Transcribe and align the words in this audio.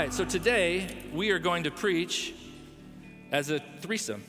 right, 0.00 0.14
so 0.14 0.24
today 0.24 0.86
we 1.12 1.30
are 1.30 1.38
going 1.38 1.64
to 1.64 1.70
preach 1.70 2.32
as 3.32 3.50
a 3.50 3.60
threesome. 3.80 4.24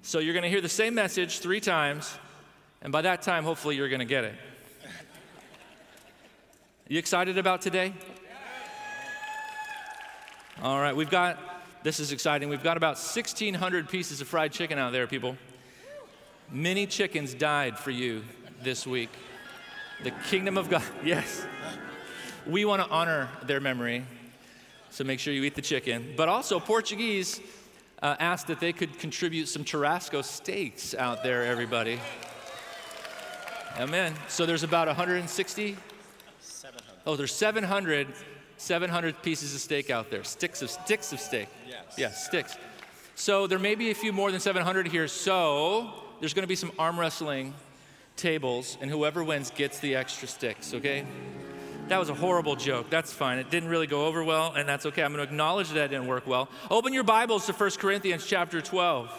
So 0.00 0.20
you're 0.20 0.32
going 0.32 0.42
to 0.44 0.48
hear 0.48 0.62
the 0.62 0.70
same 0.70 0.94
message 0.94 1.40
three 1.40 1.60
times, 1.60 2.16
and 2.80 2.90
by 2.90 3.02
that 3.02 3.20
time, 3.20 3.44
hopefully, 3.44 3.76
you're 3.76 3.90
going 3.90 3.98
to 3.98 4.06
get 4.06 4.24
it. 4.24 4.34
You 6.88 6.98
excited 6.98 7.36
about 7.36 7.60
today? 7.60 7.92
All 10.62 10.80
right, 10.80 10.96
we've 10.96 11.10
got, 11.10 11.38
this 11.82 12.00
is 12.00 12.10
exciting. 12.10 12.48
We've 12.48 12.62
got 12.62 12.78
about 12.78 12.94
1,600 12.94 13.90
pieces 13.90 14.22
of 14.22 14.28
fried 14.28 14.52
chicken 14.52 14.78
out 14.78 14.92
there, 14.92 15.06
people. 15.06 15.36
Many 16.50 16.86
chickens 16.86 17.34
died 17.34 17.78
for 17.78 17.90
you 17.90 18.24
this 18.62 18.86
week. 18.86 19.10
The 20.04 20.12
kingdom 20.30 20.56
of 20.56 20.70
God, 20.70 20.84
yes. 21.04 21.44
We 22.46 22.64
want 22.64 22.80
to 22.80 22.88
honor 22.88 23.28
their 23.42 23.60
memory, 23.60 24.06
so 24.98 25.04
make 25.04 25.20
sure 25.20 25.32
you 25.32 25.44
eat 25.44 25.54
the 25.54 25.62
chicken. 25.62 26.12
But 26.16 26.28
also, 26.28 26.58
Portuguese 26.58 27.40
uh, 28.02 28.16
asked 28.18 28.48
that 28.48 28.58
they 28.58 28.72
could 28.72 28.98
contribute 28.98 29.46
some 29.46 29.62
Tarasco 29.62 30.24
steaks 30.24 30.92
out 30.92 31.22
there, 31.22 31.44
everybody. 31.44 32.00
Amen. 33.78 34.12
So 34.26 34.44
there's 34.44 34.64
about 34.64 34.88
160? 34.88 35.76
700. 36.40 36.84
Oh, 37.06 37.14
there's 37.14 37.32
700, 37.32 38.08
700 38.56 39.22
pieces 39.22 39.54
of 39.54 39.60
steak 39.60 39.88
out 39.88 40.10
there. 40.10 40.24
Sticks 40.24 40.62
of 40.62 40.70
sticks 40.70 41.12
of 41.12 41.20
steak. 41.20 41.46
Yes. 41.68 41.94
Yeah, 41.96 42.10
sticks. 42.10 42.58
So 43.14 43.46
there 43.46 43.60
may 43.60 43.76
be 43.76 43.92
a 43.92 43.94
few 43.94 44.12
more 44.12 44.32
than 44.32 44.40
700 44.40 44.88
here. 44.88 45.06
So 45.06 45.92
there's 46.18 46.34
going 46.34 46.42
to 46.42 46.48
be 46.48 46.56
some 46.56 46.72
arm 46.76 46.98
wrestling 46.98 47.54
tables, 48.16 48.76
and 48.80 48.90
whoever 48.90 49.22
wins 49.22 49.52
gets 49.52 49.78
the 49.78 49.94
extra 49.94 50.26
sticks, 50.26 50.74
okay? 50.74 51.06
That 51.88 51.98
was 51.98 52.10
a 52.10 52.14
horrible 52.14 52.54
joke. 52.54 52.90
That's 52.90 53.14
fine. 53.14 53.38
It 53.38 53.50
didn't 53.50 53.70
really 53.70 53.86
go 53.86 54.04
over 54.04 54.22
well, 54.22 54.52
and 54.52 54.68
that's 54.68 54.84
okay. 54.84 55.02
I'm 55.02 55.10
going 55.14 55.24
to 55.24 55.32
acknowledge 55.32 55.70
that 55.70 55.84
it 55.84 55.88
didn't 55.88 56.06
work 56.06 56.26
well. 56.26 56.50
Open 56.70 56.92
your 56.92 57.02
Bibles 57.02 57.46
to 57.46 57.54
1 57.54 57.70
Corinthians 57.78 58.26
chapter 58.26 58.60
12. 58.60 59.10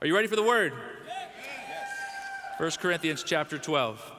Are 0.00 0.06
you 0.06 0.14
ready 0.14 0.26
for 0.26 0.36
the 0.36 0.42
word? 0.42 0.72
1 2.56 2.70
Corinthians 2.80 3.22
chapter 3.22 3.58
12. 3.58 4.12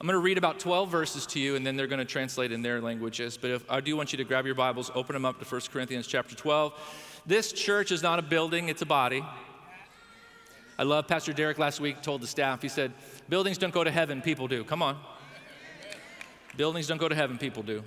I'm 0.00 0.06
going 0.08 0.18
to 0.18 0.22
read 0.22 0.38
about 0.38 0.58
12 0.58 0.90
verses 0.90 1.24
to 1.26 1.38
you, 1.38 1.54
and 1.54 1.64
then 1.64 1.76
they're 1.76 1.86
going 1.86 2.00
to 2.00 2.04
translate 2.04 2.50
in 2.50 2.62
their 2.62 2.80
languages. 2.80 3.38
But 3.40 3.52
if, 3.52 3.70
I 3.70 3.80
do 3.80 3.96
want 3.96 4.12
you 4.12 4.16
to 4.16 4.24
grab 4.24 4.44
your 4.44 4.56
Bibles, 4.56 4.90
open 4.96 5.14
them 5.14 5.24
up 5.24 5.38
to 5.38 5.44
1 5.44 5.60
Corinthians 5.72 6.08
chapter 6.08 6.34
12. 6.34 6.72
This 7.26 7.52
church 7.52 7.92
is 7.92 8.02
not 8.02 8.18
a 8.18 8.22
building, 8.22 8.68
it's 8.68 8.82
a 8.82 8.86
body. 8.86 9.24
I 10.76 10.82
love 10.82 11.06
Pastor 11.06 11.32
Derek 11.32 11.58
last 11.58 11.78
week 11.78 12.02
told 12.02 12.22
the 12.22 12.26
staff, 12.26 12.60
he 12.60 12.68
said, 12.68 12.92
Buildings 13.28 13.56
don't 13.56 13.72
go 13.72 13.84
to 13.84 13.90
heaven, 13.92 14.20
people 14.20 14.48
do. 14.48 14.64
Come 14.64 14.82
on. 14.82 14.98
Buildings 16.56 16.86
don't 16.86 16.98
go 16.98 17.08
to 17.08 17.14
heaven, 17.14 17.38
people 17.38 17.62
do. 17.62 17.82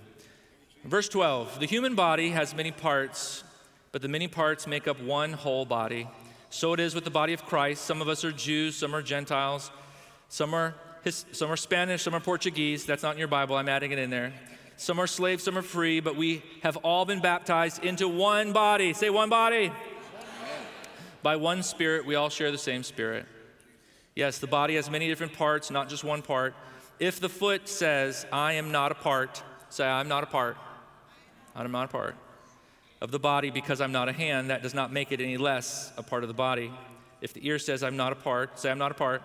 Verse 0.83 1.09
12 1.09 1.59
The 1.59 1.65
human 1.65 1.95
body 1.95 2.29
has 2.29 2.53
many 2.55 2.71
parts, 2.71 3.43
but 3.91 4.01
the 4.01 4.07
many 4.07 4.27
parts 4.27 4.67
make 4.67 4.87
up 4.87 5.01
one 5.01 5.33
whole 5.33 5.65
body. 5.65 6.07
So 6.49 6.73
it 6.73 6.79
is 6.79 6.93
with 6.93 7.03
the 7.03 7.09
body 7.09 7.33
of 7.33 7.45
Christ. 7.45 7.83
Some 7.83 8.01
of 8.01 8.07
us 8.07 8.23
are 8.23 8.31
Jews, 8.31 8.75
some 8.75 8.93
are 8.93 9.01
Gentiles, 9.01 9.71
some 10.29 10.53
are, 10.53 10.75
his, 11.03 11.25
some 11.31 11.51
are 11.51 11.57
Spanish, 11.57 12.03
some 12.03 12.13
are 12.13 12.19
Portuguese. 12.19 12.85
That's 12.85 13.01
not 13.01 13.13
in 13.13 13.19
your 13.19 13.27
Bible, 13.27 13.55
I'm 13.55 13.69
adding 13.69 13.91
it 13.91 13.99
in 13.99 14.09
there. 14.09 14.33
Some 14.77 14.99
are 14.99 15.07
slaves, 15.07 15.43
some 15.43 15.57
are 15.57 15.63
free, 15.63 15.99
but 15.99 16.15
we 16.15 16.43
have 16.61 16.77
all 16.77 17.05
been 17.05 17.21
baptized 17.21 17.83
into 17.83 18.07
one 18.07 18.53
body. 18.53 18.93
Say 18.93 19.09
one 19.09 19.29
body. 19.29 19.71
By 21.21 21.37
one 21.37 21.63
Spirit, 21.63 22.05
we 22.05 22.15
all 22.15 22.29
share 22.29 22.51
the 22.51 22.57
same 22.57 22.83
Spirit. 22.83 23.25
Yes, 24.15 24.39
the 24.39 24.47
body 24.47 24.75
has 24.75 24.89
many 24.89 25.07
different 25.07 25.33
parts, 25.33 25.71
not 25.71 25.89
just 25.89 26.03
one 26.03 26.21
part. 26.21 26.53
If 26.99 27.19
the 27.19 27.29
foot 27.29 27.67
says, 27.67 28.25
I 28.31 28.53
am 28.53 28.71
not 28.71 28.91
a 28.91 28.95
part, 28.95 29.43
say, 29.69 29.85
I'm 29.85 30.07
not 30.07 30.23
a 30.23 30.27
part. 30.27 30.57
I'm 31.55 31.71
not 31.71 31.85
a 31.85 31.87
part 31.87 32.15
of 33.03 33.11
the 33.11 33.19
body 33.19 33.49
because 33.49 33.81
I'm 33.81 33.91
not 33.91 34.07
a 34.07 34.13
hand, 34.13 34.49
that 34.49 34.63
does 34.63 34.73
not 34.73 34.93
make 34.93 35.11
it 35.11 35.19
any 35.19 35.35
less 35.35 35.91
a 35.97 36.03
part 36.03 36.23
of 36.23 36.29
the 36.29 36.33
body. 36.33 36.71
If 37.19 37.33
the 37.33 37.45
ear 37.45 37.59
says, 37.59 37.83
I'm 37.83 37.97
not 37.97 38.13
a 38.13 38.15
part, 38.15 38.57
say, 38.57 38.71
I'm 38.71 38.77
not 38.77 38.91
a 38.91 38.95
part. 38.95 39.21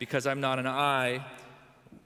Because 0.00 0.26
I'm 0.26 0.40
not 0.40 0.58
an 0.58 0.66
eye, 0.66 1.24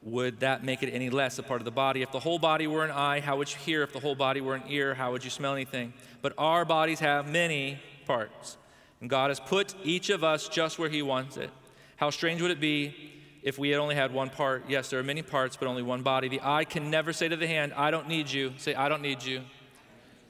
would 0.03 0.41
that 0.41 0.63
make 0.63 0.83
it 0.83 0.91
any 0.91 1.09
less 1.09 1.39
a 1.39 1.43
part 1.43 1.63
of 1.63 1.65
the 1.65 1.71
body? 1.71 2.03
If 2.03 2.13
the 2.13 2.21
whole 2.21 2.39
body 2.39 2.67
were 2.67 2.85
an 2.85 2.91
eye, 2.91 3.21
how 3.21 3.39
would 3.39 3.51
you 3.51 3.59
hear? 3.59 3.83
If 3.83 3.95
the 3.95 4.01
whole 4.01 4.15
body 4.15 4.43
were 4.43 4.55
an 4.55 4.65
ear, 4.69 4.95
how 4.95 5.13
would 5.13 5.25
you 5.25 5.31
smell 5.31 5.55
anything? 5.55 5.95
But 6.21 6.35
our 6.37 6.67
bodies 6.67 7.01
have 7.01 7.27
many 7.27 7.79
parts. 8.07 8.59
And 9.01 9.09
God 9.09 9.31
has 9.31 9.41
put 9.41 9.75
each 9.83 10.11
of 10.11 10.23
us 10.23 10.47
just 10.47 10.79
where 10.79 10.91
He 10.91 11.01
wants 11.01 11.39
it. 11.39 11.51
How 11.97 12.11
strange 12.11 12.43
would 12.43 12.51
it 12.51 12.61
be 12.61 12.95
if 13.43 13.59
we 13.59 13.71
had 13.71 13.79
only 13.79 13.95
had 13.95 14.13
one 14.13 14.31
part? 14.31 14.65
Yes, 14.69 14.91
there 14.91 15.01
are 15.01 15.05
many 15.05 15.23
parts, 15.23 15.57
but 15.57 15.69
only 15.69 15.83
one 15.83 16.03
body. 16.03 16.29
The 16.29 16.41
eye 16.43 16.65
can 16.65 16.91
never 16.91 17.13
say 17.13 17.29
to 17.29 17.37
the 17.37 17.47
hand, 17.47 17.73
I 17.75 17.91
don't 17.91 18.09
need 18.09 18.31
you. 18.31 18.53
Say, 18.59 18.75
I 18.75 18.89
don't 18.89 19.03
need 19.03 19.23
you. 19.23 19.43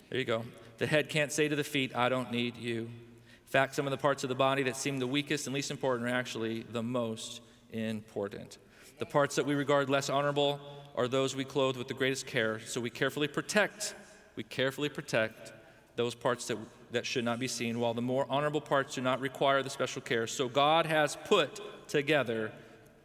There 0.08 0.18
you 0.18 0.24
go. 0.24 0.44
The 0.78 0.86
head 0.86 1.08
can't 1.08 1.32
say 1.32 1.48
to 1.48 1.56
the 1.56 1.64
feet, 1.64 1.94
I 1.94 2.08
don't 2.08 2.30
need 2.30 2.56
you. 2.56 2.82
In 2.82 3.52
fact, 3.52 3.74
some 3.74 3.86
of 3.86 3.90
the 3.90 3.98
parts 3.98 4.22
of 4.22 4.28
the 4.28 4.34
body 4.34 4.62
that 4.64 4.76
seem 4.76 4.98
the 4.98 5.06
weakest 5.06 5.46
and 5.46 5.54
least 5.54 5.70
important 5.70 6.08
are 6.08 6.14
actually 6.14 6.62
the 6.62 6.82
most 6.82 7.40
important. 7.72 8.58
The 8.98 9.06
parts 9.06 9.36
that 9.36 9.46
we 9.46 9.54
regard 9.54 9.90
less 9.90 10.08
honorable 10.08 10.60
are 10.96 11.08
those 11.08 11.34
we 11.34 11.44
clothe 11.44 11.76
with 11.76 11.88
the 11.88 11.94
greatest 11.94 12.26
care. 12.26 12.60
So 12.60 12.80
we 12.80 12.90
carefully 12.90 13.28
protect, 13.28 13.94
we 14.36 14.42
carefully 14.42 14.88
protect 14.88 15.52
those 15.96 16.14
parts 16.14 16.46
that, 16.46 16.58
that 16.92 17.06
should 17.06 17.24
not 17.24 17.38
be 17.38 17.48
seen, 17.48 17.80
while 17.80 17.94
the 17.94 18.02
more 18.02 18.26
honorable 18.30 18.60
parts 18.60 18.94
do 18.94 19.00
not 19.00 19.20
require 19.20 19.62
the 19.62 19.70
special 19.70 20.00
care. 20.00 20.26
So 20.26 20.48
God 20.48 20.86
has 20.86 21.16
put 21.24 21.60
together 21.88 22.52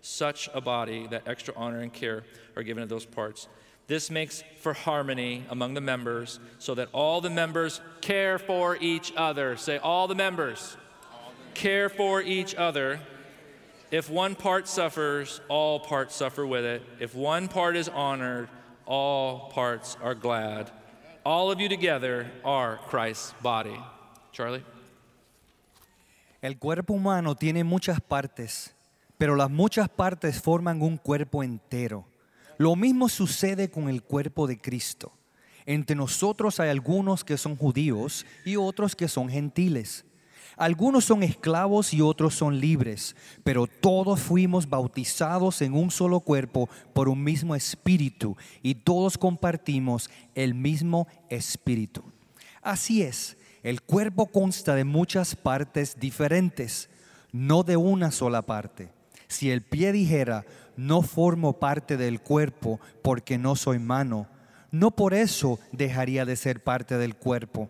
such 0.05 0.49
a 0.53 0.61
body 0.61 1.07
that 1.07 1.27
extra 1.27 1.53
honor 1.57 1.79
and 1.79 1.91
care 1.91 2.23
are 2.55 2.63
given 2.63 2.81
to 2.81 2.87
those 2.87 3.05
parts. 3.05 3.47
This 3.87 4.09
makes 4.09 4.43
for 4.59 4.73
harmony 4.73 5.45
among 5.49 5.73
the 5.73 5.81
members 5.81 6.39
so 6.59 6.75
that 6.75 6.89
all 6.91 7.21
the 7.21 7.29
members 7.29 7.81
care 8.01 8.39
for 8.39 8.77
each 8.79 9.13
other. 9.15 9.57
Say, 9.57 9.77
all 9.77 10.07
the 10.07 10.15
members 10.15 10.77
care 11.53 11.89
for 11.89 12.21
each 12.21 12.55
other. 12.55 12.99
If 13.91 14.09
one 14.09 14.35
part 14.35 14.67
suffers, 14.67 15.41
all 15.47 15.79
parts 15.79 16.15
suffer 16.15 16.45
with 16.45 16.65
it. 16.65 16.83
If 16.99 17.15
one 17.15 17.47
part 17.47 17.75
is 17.75 17.87
honored, 17.89 18.49
all 18.85 19.51
parts 19.51 19.97
are 20.01 20.15
glad. 20.15 20.71
All 21.25 21.51
of 21.51 21.59
you 21.59 21.69
together 21.69 22.31
are 22.43 22.77
Christ's 22.87 23.33
body. 23.41 23.79
Charlie? 24.31 24.63
El 26.41 26.55
cuerpo 26.55 26.93
humano 26.93 27.33
tiene 27.33 27.63
muchas 27.63 27.99
partes, 27.99 28.74
pero 29.17 29.35
las 29.35 29.49
muchas 29.49 29.89
partes 29.89 30.41
forman 30.41 30.81
un 30.81 30.97
cuerpo 30.97 31.43
entero. 31.43 32.05
Lo 32.57 32.75
mismo 32.75 33.09
sucede 33.09 33.69
con 33.69 33.89
el 33.89 34.03
cuerpo 34.03 34.47
de 34.47 34.59
Cristo. 34.59 35.11
Entre 35.65 35.95
nosotros 35.95 36.59
hay 36.59 36.69
algunos 36.69 37.23
que 37.23 37.37
son 37.37 37.55
judíos 37.55 38.25
y 38.45 38.55
otros 38.55 38.95
que 38.95 39.07
son 39.07 39.29
gentiles. 39.29 40.05
Algunos 40.57 41.03
son 41.03 41.21
esclavos 41.21 41.93
y 41.93 42.01
otros 42.01 42.35
son 42.35 42.61
libres, 42.61 43.15
pero 43.43 43.67
todos 43.67 44.21
fuimos 44.21 44.69
bautizados 44.69 45.61
en 45.61 45.73
un 45.73 45.91
solo 45.91 46.21
cuerpo 46.21 46.69
por 46.93 47.09
un 47.09 47.21
mismo 47.23 47.55
espíritu 47.55 48.37
y 48.61 48.75
todos 48.75 49.17
compartimos 49.17 50.09
el 50.33 50.53
mismo 50.53 51.07
espíritu. 51.29 52.03
Así 52.61 53.01
es, 53.01 53.37
el 53.63 53.81
cuerpo 53.81 54.27
consta 54.27 54.75
de 54.75 54.85
muchas 54.85 55.35
partes 55.35 55.99
diferentes, 55.99 56.89
no 57.33 57.63
de 57.63 57.75
una 57.75 58.11
sola 58.11 58.41
parte. 58.41 58.91
Si 59.27 59.51
el 59.51 59.61
pie 59.61 59.91
dijera, 59.91 60.45
no 60.77 61.01
formo 61.01 61.53
parte 61.59 61.97
del 61.97 62.21
cuerpo 62.21 62.79
porque 63.01 63.37
no 63.37 63.55
soy 63.55 63.79
mano, 63.79 64.27
no 64.71 64.91
por 64.91 65.13
eso 65.13 65.59
dejaría 65.71 66.25
de 66.25 66.35
ser 66.35 66.63
parte 66.63 66.97
del 66.97 67.15
cuerpo. 67.15 67.69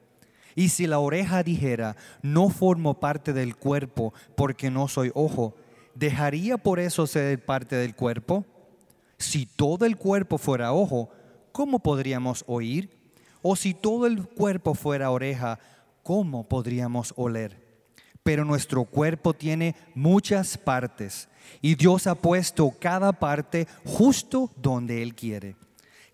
Y 0.56 0.70
si 0.70 0.88
la 0.88 1.00
oreja 1.00 1.44
dijera, 1.44 1.96
no 2.22 2.50
formo 2.50 3.00
parte 3.00 3.34
del 3.34 3.56
cuerpo 3.56 4.14
porque 4.36 4.72
no 4.72 4.88
soy 4.88 5.12
ojo, 5.14 5.56
¿dejaría 5.94 6.58
por 6.58 6.80
eso 6.80 7.06
ser 7.08 7.44
parte 7.44 7.76
del 7.76 7.96
cuerpo? 7.96 8.46
Si 9.18 9.46
todo 9.46 9.86
el 9.86 9.98
cuerpo 9.98 10.38
fuera 10.38 10.74
ojo, 10.74 11.10
¿cómo 11.52 11.80
podríamos 11.80 12.44
oír? 12.48 12.90
O 13.42 13.56
si 13.56 13.74
todo 13.74 14.08
el 14.08 14.28
cuerpo 14.28 14.74
fuera 14.74 15.12
oreja, 15.12 15.60
¿cómo 16.04 16.48
podríamos 16.48 17.14
oler? 17.18 17.65
Pero 18.26 18.44
nuestro 18.44 18.86
cuerpo 18.86 19.36
tiene 19.36 19.76
muchas 19.94 20.58
partes 20.58 21.30
y 21.62 21.76
Dios 21.76 22.08
ha 22.08 22.16
puesto 22.16 22.74
cada 22.80 23.14
parte 23.14 23.68
justo 23.86 24.50
donde 24.58 25.04
Él 25.04 25.14
quiere. 25.14 25.56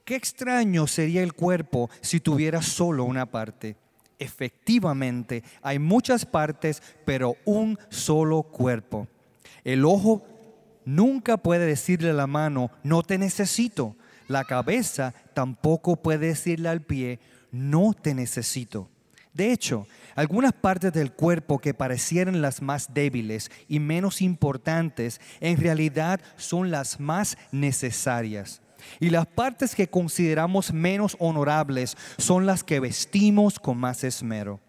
Qué 0.03 0.15
extraño 0.15 0.87
sería 0.87 1.23
el 1.23 1.31
cuerpo 1.31 1.89
si 2.01 2.19
tuviera 2.19 2.61
solo 2.61 3.05
una 3.05 3.27
parte. 3.27 3.77
Efectivamente, 4.19 5.41
hay 5.61 5.79
muchas 5.79 6.25
partes, 6.25 6.83
pero 7.05 7.37
un 7.45 7.79
solo 7.87 8.43
cuerpo. 8.43 9.07
El 9.63 9.85
ojo 9.85 10.27
nunca 10.83 11.37
puede 11.37 11.65
decirle 11.65 12.09
a 12.09 12.13
la 12.13 12.27
mano, 12.27 12.71
no 12.83 13.03
te 13.03 13.17
necesito. 13.17 13.95
La 14.27 14.43
cabeza 14.43 15.13
tampoco 15.33 15.95
puede 15.95 16.27
decirle 16.27 16.67
al 16.67 16.81
pie, 16.81 17.21
no 17.53 17.93
te 17.93 18.13
necesito. 18.13 18.90
De 19.33 19.51
hecho, 19.51 19.87
algunas 20.15 20.53
partes 20.53 20.91
del 20.91 21.13
cuerpo 21.13 21.59
que 21.59 21.73
parecieran 21.73 22.41
las 22.41 22.61
más 22.61 22.93
débiles 22.93 23.49
y 23.67 23.79
menos 23.79 24.21
importantes, 24.21 25.21
en 25.39 25.57
realidad 25.57 26.19
son 26.35 26.69
las 26.69 26.99
más 26.99 27.37
necesarias. 27.51 28.61
Y 28.99 29.09
las 29.09 29.27
partes 29.27 29.75
que 29.75 29.87
consideramos 29.87 30.73
menos 30.73 31.15
honorables 31.19 31.95
son 32.17 32.45
las 32.45 32.63
que 32.63 32.79
vestimos 32.79 33.59
con 33.59 33.77
más 33.77 34.03
esmero. 34.03 34.59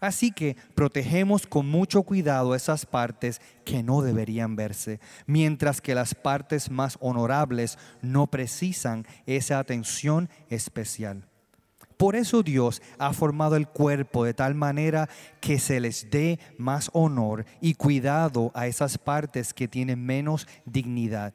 Así 0.00 0.30
que 0.30 0.56
protegemos 0.74 1.46
con 1.46 1.68
mucho 1.68 2.02
cuidado 2.02 2.54
esas 2.54 2.86
partes 2.86 3.40
que 3.64 3.82
no 3.82 4.00
deberían 4.00 4.54
verse, 4.54 5.00
mientras 5.26 5.80
que 5.80 5.94
las 5.94 6.14
partes 6.14 6.70
más 6.70 6.96
honorables 7.00 7.78
no 8.00 8.28
precisan 8.28 9.06
esa 9.26 9.58
atención 9.58 10.28
especial. 10.50 11.24
Por 11.98 12.14
eso 12.14 12.44
Dios 12.44 12.80
ha 12.98 13.12
formado 13.12 13.56
el 13.56 13.66
cuerpo 13.66 14.24
de 14.24 14.32
tal 14.32 14.54
manera 14.54 15.08
que 15.40 15.58
se 15.58 15.80
les 15.80 16.10
dé 16.10 16.38
más 16.56 16.90
honor 16.92 17.44
y 17.60 17.74
cuidado 17.74 18.52
a 18.54 18.68
esas 18.68 18.98
partes 18.98 19.52
que 19.52 19.66
tienen 19.66 20.06
menos 20.06 20.46
dignidad. 20.64 21.34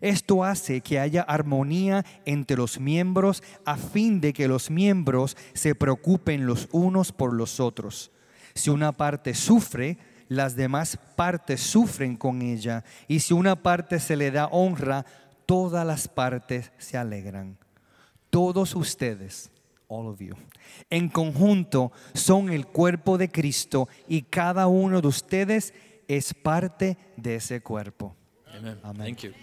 Esto 0.00 0.44
hace 0.44 0.82
que 0.82 1.00
haya 1.00 1.22
armonía 1.22 2.04
entre 2.24 2.56
los 2.56 2.78
miembros 2.78 3.42
a 3.64 3.76
fin 3.76 4.20
de 4.20 4.32
que 4.32 4.46
los 4.46 4.70
miembros 4.70 5.36
se 5.52 5.74
preocupen 5.74 6.46
los 6.46 6.68
unos 6.70 7.10
por 7.10 7.32
los 7.32 7.58
otros. 7.58 8.12
Si 8.54 8.70
una 8.70 8.92
parte 8.92 9.34
sufre, 9.34 9.98
las 10.28 10.54
demás 10.54 10.96
partes 11.16 11.60
sufren 11.60 12.16
con 12.16 12.42
ella. 12.42 12.84
Y 13.08 13.18
si 13.20 13.34
una 13.34 13.56
parte 13.56 13.98
se 13.98 14.16
le 14.16 14.30
da 14.30 14.46
honra, 14.46 15.04
todas 15.44 15.84
las 15.84 16.06
partes 16.06 16.70
se 16.78 16.96
alegran. 16.96 17.56
Todos 18.30 18.76
ustedes, 18.76 19.50
all 19.88 20.08
of 20.08 20.22
you, 20.22 20.34
en 20.90 21.08
conjunto 21.08 21.92
son 22.14 22.50
el 22.50 22.66
cuerpo 22.66 23.18
de 23.18 23.28
Cristo 23.28 23.88
y 24.08 24.22
cada 24.22 24.66
uno 24.66 25.00
de 25.00 25.08
ustedes 25.08 25.72
es 26.06 26.34
parte 26.34 26.96
de 27.16 27.36
ese 27.36 27.60
cuerpo. 27.60 28.14
Amen. 28.46 28.78
Amen. 28.82 29.06
Thank 29.06 29.24
you. 29.24 29.34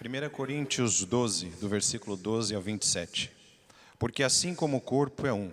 1 0.00 0.30
Coríntios 0.30 1.04
12, 1.04 1.46
do 1.60 1.68
versículo 1.68 2.16
12 2.16 2.54
ao 2.54 2.62
27. 2.62 3.30
Porque 3.98 4.22
assim 4.22 4.54
como 4.54 4.76
o 4.76 4.80
corpo 4.80 5.26
é 5.26 5.32
um, 5.32 5.50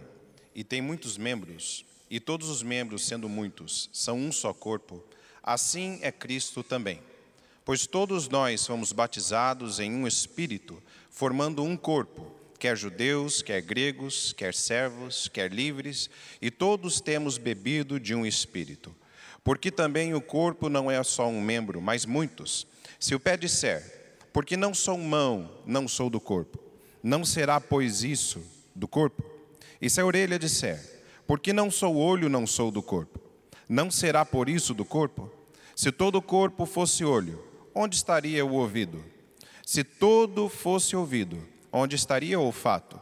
e 0.54 0.63
tem 0.63 0.81
muitos 0.81 1.18
membros, 1.18 1.84
e 2.10 2.19
todos 2.19 2.48
os 2.50 2.62
membros, 2.62 3.08
sendo 3.08 3.28
muitos, 3.28 3.90
são 3.92 4.18
um 4.18 4.31
só 4.31 4.54
corpo, 4.54 5.04
assim 5.42 5.98
é 6.04 6.12
Cristo 6.12 6.62
também. 6.62 7.01
Pois 7.63 7.88
todos 7.88 8.30
nós 8.30 8.68
fomos 8.68 8.92
batizados 8.92 9.80
em 9.80 9.92
um 9.92 10.06
espírito, 10.06 10.81
formando 11.10 11.63
um 11.63 11.75
corpo, 11.75 12.31
quer 12.60 12.78
judeus, 12.78 13.42
quer 13.42 13.62
gregos, 13.62 14.34
quer 14.34 14.54
servos, 14.54 15.28
quer 15.28 15.52
livres, 15.52 16.10
e 16.42 16.50
todos 16.50 17.00
temos 17.00 17.38
bebido 17.38 18.00
de 18.00 18.16
um 18.16 18.25
espírito. 18.25 18.96
Porque 19.44 19.69
também 19.69 20.13
o 20.13 20.22
corpo 20.22 20.69
não 20.69 20.90
é 20.90 21.02
só 21.04 21.28
um 21.28 21.42
membro, 21.42 21.81
mas 21.81 22.06
muitos. 22.06 22.66
Se 23.00 23.13
o 23.13 23.19
pé 23.19 23.38
disser, 23.38 24.18
porque 24.34 24.57
não 24.57 24.74
sou 24.74 24.98
mão, 24.98 25.50
não 25.66 25.88
sou 25.88 26.10
do 26.10 26.19
corpo, 26.19 26.60
não 27.04 27.24
será, 27.24 27.62
pois, 27.62 28.04
isso 28.04 28.42
do 28.74 28.88
corpo? 28.88 29.24
E 29.80 29.90
se 29.90 30.01
a 30.01 30.06
orelha 30.06 30.40
disser, 30.40 30.80
porque 31.28 31.54
não 31.54 31.69
sou 31.69 31.96
olho, 31.96 32.28
não 32.28 32.48
sou 32.48 32.72
do 32.72 32.81
corpo, 32.81 33.19
não 33.69 33.92
será 33.92 34.25
por 34.25 34.50
isso 34.50 34.74
do 34.74 34.84
corpo? 34.84 35.31
Se 35.75 35.92
todo 35.92 36.16
o 36.16 36.22
corpo 36.22 36.66
fosse 36.66 37.04
olho, 37.04 37.44
onde 37.74 37.96
estaria 37.96 38.46
o 38.46 38.54
ouvido? 38.54 39.04
Se 39.66 39.84
todo 39.84 40.48
fosse 40.48 40.96
ouvido, 40.96 41.55
onde 41.75 41.95
estaria 41.95 42.39
o 42.39 42.44
olfato? 42.44 43.00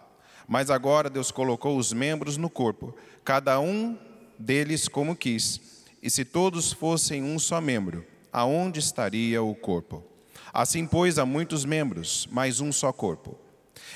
Mas 0.48 0.70
agora 0.70 1.10
Deus 1.10 1.32
colocou 1.32 1.78
os 1.78 1.94
membros 1.94 2.38
no 2.38 2.50
corpo, 2.50 2.96
cada 3.24 3.60
um 3.60 3.98
deles 4.38 4.88
como 4.88 5.16
quis. 5.16 5.84
E 6.02 6.10
se 6.10 6.26
todos 6.26 6.74
fossem 6.74 7.24
um 7.24 7.38
só 7.38 7.62
membro, 7.62 8.06
aonde 8.32 8.80
estaria 8.80 9.42
o 9.42 9.54
corpo? 9.54 10.04
Assim, 10.52 10.86
pois, 10.86 11.18
há 11.18 11.26
muitos 11.26 11.64
membros, 11.66 12.28
mas 12.32 12.60
um 12.60 12.72
só 12.72 12.92
corpo. 12.92 13.40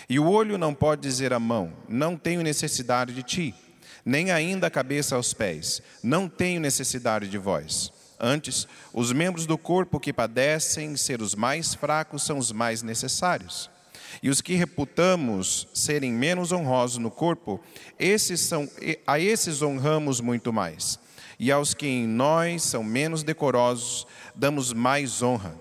E 0.08 0.20
o 0.20 0.30
olho 0.30 0.58
não 0.58 0.74
pode 0.74 1.02
dizer 1.02 1.34
à 1.34 1.40
mão: 1.40 1.74
Não 1.90 2.16
tenho 2.16 2.42
necessidade 2.42 3.14
de 3.14 3.24
ti, 3.24 3.56
nem 4.06 4.32
ainda 4.32 4.68
a 4.68 4.72
cabeça 4.72 5.16
aos 5.16 5.34
pés: 5.34 5.82
Não 6.02 6.30
tenho 6.30 6.62
necessidade 6.62 7.28
de 7.28 7.38
vós. 7.38 7.92
Antes, 8.20 8.68
os 8.94 9.12
membros 9.12 9.46
do 9.46 9.58
corpo 9.58 10.00
que 10.00 10.14
padecem 10.14 10.96
ser 10.96 11.22
os 11.22 11.36
mais 11.36 11.76
fracos 11.76 12.24
são 12.24 12.38
os 12.38 12.52
mais 12.52 12.82
necessários. 12.82 13.70
E 14.22 14.30
os 14.30 14.42
que 14.42 14.56
reputamos 14.56 15.68
serem 15.74 16.12
menos 16.12 16.52
honrosos 16.52 16.98
no 16.98 17.12
corpo, 17.12 17.60
esses 18.00 18.42
são, 18.42 18.70
a 19.06 19.20
esses 19.20 19.62
honramos 19.62 20.20
muito 20.22 20.52
mais. 20.52 21.00
E 21.40 21.52
aos 21.52 21.74
que 21.74 21.86
em 21.86 22.08
nós 22.08 22.64
são 22.64 22.84
menos 22.84 23.24
decorosos, 23.24 24.08
damos 24.36 24.74
mais 24.74 25.22
honra. 25.22 25.56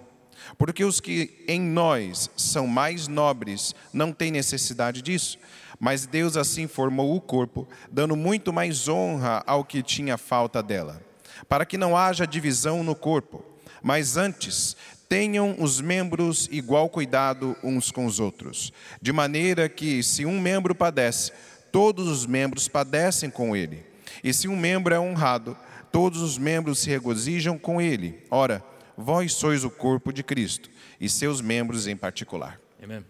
Porque 0.56 0.84
os 0.84 1.00
que 1.00 1.44
em 1.46 1.60
nós 1.60 2.30
são 2.36 2.66
mais 2.66 3.08
nobres 3.08 3.74
não 3.92 4.12
têm 4.12 4.30
necessidade 4.30 5.02
disso. 5.02 5.38
Mas 5.78 6.06
Deus 6.06 6.36
assim 6.36 6.66
formou 6.66 7.14
o 7.14 7.20
corpo, 7.20 7.68
dando 7.90 8.16
muito 8.16 8.52
mais 8.52 8.88
honra 8.88 9.42
ao 9.46 9.64
que 9.64 9.82
tinha 9.82 10.16
falta 10.16 10.62
dela, 10.62 11.02
para 11.48 11.66
que 11.66 11.76
não 11.76 11.94
haja 11.94 12.26
divisão 12.26 12.82
no 12.82 12.94
corpo, 12.94 13.44
mas 13.82 14.16
antes 14.16 14.74
tenham 15.08 15.56
os 15.58 15.80
membros 15.80 16.48
igual 16.50 16.88
cuidado 16.88 17.56
uns 17.62 17.90
com 17.90 18.06
os 18.06 18.18
outros, 18.20 18.72
de 19.00 19.12
maneira 19.12 19.68
que, 19.68 20.02
se 20.02 20.26
um 20.26 20.40
membro 20.40 20.74
padece, 20.74 21.32
todos 21.70 22.08
os 22.08 22.26
membros 22.26 22.68
padecem 22.68 23.30
com 23.30 23.54
ele. 23.54 23.84
E 24.22 24.32
se 24.32 24.48
um 24.48 24.56
membro 24.56 24.94
é 24.94 24.98
honrado, 24.98 25.56
todos 25.92 26.20
os 26.20 26.38
membros 26.38 26.78
se 26.80 26.90
regozijam 26.90 27.58
com 27.58 27.80
ele. 27.80 28.24
Ora, 28.30 28.64
vós 28.96 29.32
sois 29.32 29.64
o 29.64 29.70
corpo 29.70 30.12
de 30.12 30.22
Cristo 30.22 30.70
e 31.00 31.08
seus 31.08 31.40
membros 31.40 31.86
em 31.86 31.96
particular. 31.96 32.60
Amen. 32.82 33.04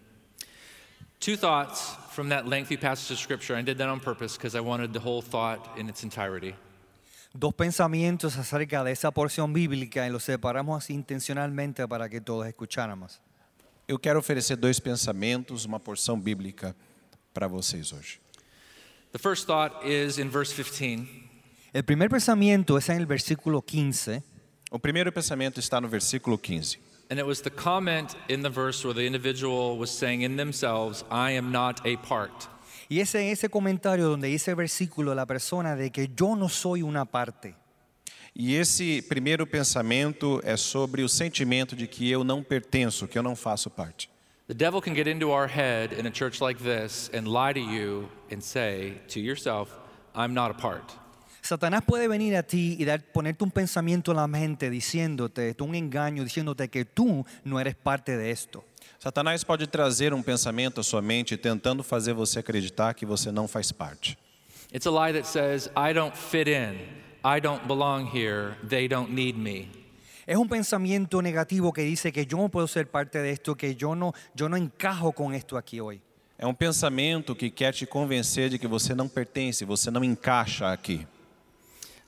Two 1.18 1.36
thoughts 1.36 1.96
from 2.10 2.28
that 2.28 2.46
lengthy 2.46 2.76
passage 2.76 3.12
of 3.12 3.20
Scripture. 3.20 3.58
I 3.58 3.62
did 3.62 3.78
that 3.78 3.88
on 3.88 4.00
purpose 4.00 4.36
because 4.36 4.54
I 4.56 4.60
wanted 4.60 4.92
the 4.92 5.00
whole 5.00 5.22
thought 5.22 5.78
in 5.78 5.88
its 5.88 6.04
entirety. 6.04 6.54
Dos 7.36 7.54
pensamientos 7.54 8.38
acerca 8.38 8.82
de 8.82 8.92
esa 8.92 9.10
porción 9.10 9.52
bíblica 9.52 10.06
y 10.06 10.10
los 10.10 10.24
separamos 10.24 10.88
intencionalmente 10.88 11.86
para 11.86 12.08
que 12.08 12.20
todos 12.20 12.46
escucháramos. 12.46 13.20
Eu 13.86 13.98
quero 13.98 14.18
oferecer 14.18 14.56
dois 14.56 14.80
pensamentos, 14.80 15.64
uma 15.66 15.78
porção 15.78 16.18
bíblica 16.18 16.74
para 17.34 17.46
vocês 17.46 17.92
hoje. 17.92 18.20
The 19.12 19.18
first 19.18 19.46
thought 19.46 19.86
is 19.86 20.18
in 20.18 20.30
verse 20.30 20.54
15. 20.54 21.06
El 21.74 21.84
primer 21.84 22.08
pensamiento 22.08 22.78
es 22.78 22.88
en 22.88 22.96
el 22.96 23.06
versículo 23.06 23.60
15 23.60 24.22
O 24.70 24.78
primeiro 24.78 25.12
pensamento 25.12 25.60
está 25.60 25.80
no 25.80 25.88
versículo 25.88 26.38
15. 26.38 26.78
And 27.10 27.20
it 27.20 27.26
was 27.26 27.40
the 27.42 27.50
comment 27.50 28.16
in 28.28 28.42
the 28.42 28.50
verse 28.50 28.82
where 28.84 28.94
the 28.94 29.06
individual 29.06 29.78
was 29.78 29.90
saying 29.90 30.22
in 30.22 30.36
themselves, 30.36 31.04
I 31.10 31.32
am 31.32 31.52
not 31.52 31.80
a 31.86 31.96
part. 31.98 32.48
Y 32.88 33.00
es 33.00 33.14
en 33.14 33.28
ese 33.28 33.48
comentario 33.48 34.08
donde 34.08 34.28
dice 34.28 34.50
el 34.52 34.56
versículo 34.56 35.14
la 35.14 35.26
persona 35.26 35.76
de 35.76 35.90
que 35.90 36.10
yo 36.14 36.36
no 36.36 36.48
soy 36.48 36.82
una 36.82 37.04
parte. 37.04 37.54
E 38.38 38.54
esse 38.54 39.00
primeiro 39.00 39.46
pensamento 39.46 40.42
é 40.44 40.58
sobre 40.58 41.02
o 41.02 41.08
sentimento 41.08 41.74
de 41.74 41.86
que 41.86 42.10
eu 42.10 42.22
não 42.22 42.42
pertenço, 42.42 43.08
que 43.08 43.18
eu 43.18 43.22
não 43.22 43.34
faço 43.34 43.70
parte. 43.70 44.10
The 44.46 44.54
devil 44.54 44.80
can 44.80 44.94
get 44.94 45.08
into 45.08 45.30
our 45.30 45.48
head 45.48 45.98
in 45.98 46.06
a 46.06 46.12
church 46.12 46.40
like 46.40 46.62
this 46.62 47.10
and 47.14 47.26
lie 47.26 47.54
to 47.54 47.58
you 47.58 48.08
and 48.30 48.40
say 48.40 49.00
to 49.08 49.18
yourself, 49.18 49.72
I'm 50.14 50.34
not 50.34 50.50
a 50.50 50.54
part. 50.54 50.92
Satanás 51.40 51.82
puede 51.84 52.08
venir 52.08 52.36
a 52.36 52.42
ti 52.42 52.76
y 52.78 52.84
dar, 52.84 53.00
ponerte 53.12 53.42
un 53.42 53.50
pensamiento 53.50 54.10
en 54.10 54.18
la 54.18 54.26
mente 54.26 54.68
diciéndote, 54.68 55.56
un 55.60 55.74
engaño 55.74 56.22
diciéndote 56.22 56.68
que 56.68 56.84
tú 56.84 57.24
no 57.44 57.58
eres 57.58 57.74
parte 57.74 58.16
de 58.16 58.30
esto. 58.30 58.64
Satanás 59.06 59.44
pode 59.44 59.68
trazer 59.68 60.12
um 60.12 60.20
pensamento 60.20 60.80
à 60.80 60.82
sua 60.82 61.00
mente 61.00 61.36
tentando 61.36 61.84
fazer 61.84 62.12
você 62.12 62.40
acreditar 62.40 62.92
que 62.92 63.06
você 63.06 63.30
não 63.30 63.46
faz 63.46 63.70
parte. 63.70 64.18
It's 64.74 64.84
a 64.84 64.90
lie 64.90 65.12
that 65.12 65.28
says, 65.28 65.70
I 65.76 65.92
don't 65.92 66.16
fit 66.16 66.50
in, 66.50 66.74
I 67.24 67.40
don't 67.40 67.68
belong 67.68 68.10
here, 68.12 68.56
they 68.68 68.88
don't 68.88 69.12
need 69.12 69.38
me. 69.38 69.68
Es 70.26 70.36
un 70.36 70.48
pensamiento 70.48 71.22
negativo 71.22 71.72
que 71.72 71.82
dice 71.82 72.10
que 72.10 72.26
yo 72.26 72.38
no 72.38 72.48
puedo 72.48 72.66
ser 72.66 72.86
parte 72.86 73.22
de 73.22 73.30
esto, 73.30 73.54
que 73.54 73.76
yo 73.76 73.94
no, 73.94 74.12
yo 74.34 74.48
no 74.48 74.56
encajo 74.56 75.12
con 75.12 75.34
esto 75.34 75.56
aquí 75.56 75.80
hoy. 75.80 76.02
É 76.36 76.44
um 76.44 76.52
pensamento 76.52 77.36
que 77.36 77.48
quer 77.48 77.72
te 77.72 77.86
convencer 77.86 78.50
de 78.50 78.58
que 78.58 78.66
você 78.66 78.92
não 78.92 79.06
pertence, 79.06 79.64
você 79.64 79.88
não 79.88 80.02
encaixa 80.02 80.72
aqui. 80.72 81.06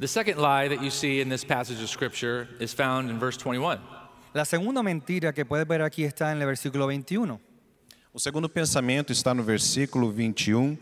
The 0.01 0.09
second 0.09 0.41
lie 0.41 0.69
that 0.69 0.83
you 0.83 0.91
see 0.91 1.21
in 1.21 1.29
this 1.29 1.45
passage 1.45 1.81
of 1.81 1.89
Scripture 1.89 2.49
is 2.59 2.75
found 2.75 3.09
in 3.09 3.21
verse 3.21 3.39
21. 3.39 3.98
La 4.35 4.45
segunda 4.45 4.83
mentira 4.83 5.33
que 5.33 5.45
puedes 5.45 5.67
ver 5.67 5.83
aquí 5.83 6.05
está 6.05 6.33
en 6.33 6.41
el 6.41 6.47
versículo 6.47 6.87
21. 6.87 7.41
O 8.13 8.19
segundo 8.19 8.49
pensamento 8.49 9.13
está 9.13 9.33
no 9.33 9.43
versículo 9.43 10.13
21, 10.13 10.77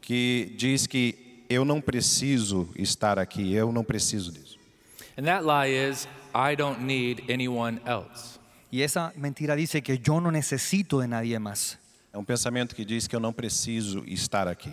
que 0.00 0.54
diz 0.56 0.86
que 0.86 1.44
eu 1.48 1.64
não 1.64 1.80
preciso 1.80 2.68
estar 2.76 3.18
aqui, 3.18 3.54
eu 3.54 3.70
não 3.70 3.84
preciso 3.84 4.32
disso. 4.32 4.58
And 5.18 5.24
that 5.24 5.44
lie 5.44 5.70
is, 5.72 6.06
I 6.34 6.54
don't 6.56 6.82
need 6.82 7.24
anyone 7.30 7.80
else. 7.86 8.38
Y 8.70 8.82
esa 8.82 9.12
mentira 9.16 9.54
dice 9.56 9.82
que 9.82 9.98
yo 9.98 10.20
no 10.20 10.30
necesito 10.30 11.00
de 11.00 11.08
nadie 11.08 11.38
más. 11.38 11.78
É 12.12 12.18
um 12.18 12.24
pensamento 12.24 12.74
que 12.74 12.84
diz 12.84 13.06
que 13.06 13.14
eu 13.14 13.20
não 13.20 13.32
preciso 13.32 14.04
estar 14.06 14.48
aqui. 14.48 14.72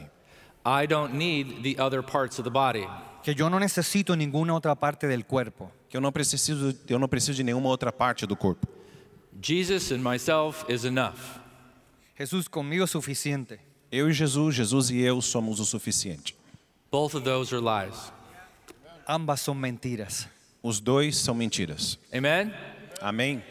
I 0.66 0.88
don't 0.88 1.14
need 1.14 1.62
the 1.62 1.82
other 1.82 2.02
parts 2.02 2.40
of 2.40 2.44
the 2.44 2.50
body. 2.50 2.88
Que 3.24 3.34
yo 3.34 3.50
no 3.50 3.60
necesito 3.60 4.16
ninguna 4.16 4.54
otra 4.54 4.76
parte 4.76 5.08
del 5.08 5.26
cuerpo. 5.26 5.72
Que 5.90 5.96
eu 5.96 6.02
não 6.02 6.12
preciso, 6.12 6.76
eu 6.88 7.00
não 7.00 7.08
preciso 7.08 7.36
de 7.36 7.44
nenhuma 7.44 7.70
outra 7.70 7.92
parte 7.92 8.26
do 8.26 8.36
corpo. 8.36 8.68
Jesus 9.42 9.92
and 9.92 10.00
myself 10.00 10.66
is 10.70 10.84
enough. 10.84 11.40
Jesús, 12.18 12.48
conmigo 12.48 12.84
es 12.84 12.92
suficiente. 12.92 13.60
Eu 13.92 14.10
e 14.10 14.14
Jesus, 14.14 14.56
Jesus 14.56 14.90
e 14.90 15.00
eu 15.00 15.22
somos 15.22 15.60
o 15.60 15.66
suficiente. 15.66 16.36
Both 16.92 17.16
of 17.16 17.24
those 17.24 17.56
are 17.56 17.64
lies. 17.64 18.12
Ambas 19.08 19.42
son 19.42 19.56
mentiras. 19.56 20.28
Os 20.62 20.80
dois 20.80 21.18
são 21.18 21.34
mentiras. 21.34 21.98
Amen? 22.14 22.54
Amém? 23.02 23.42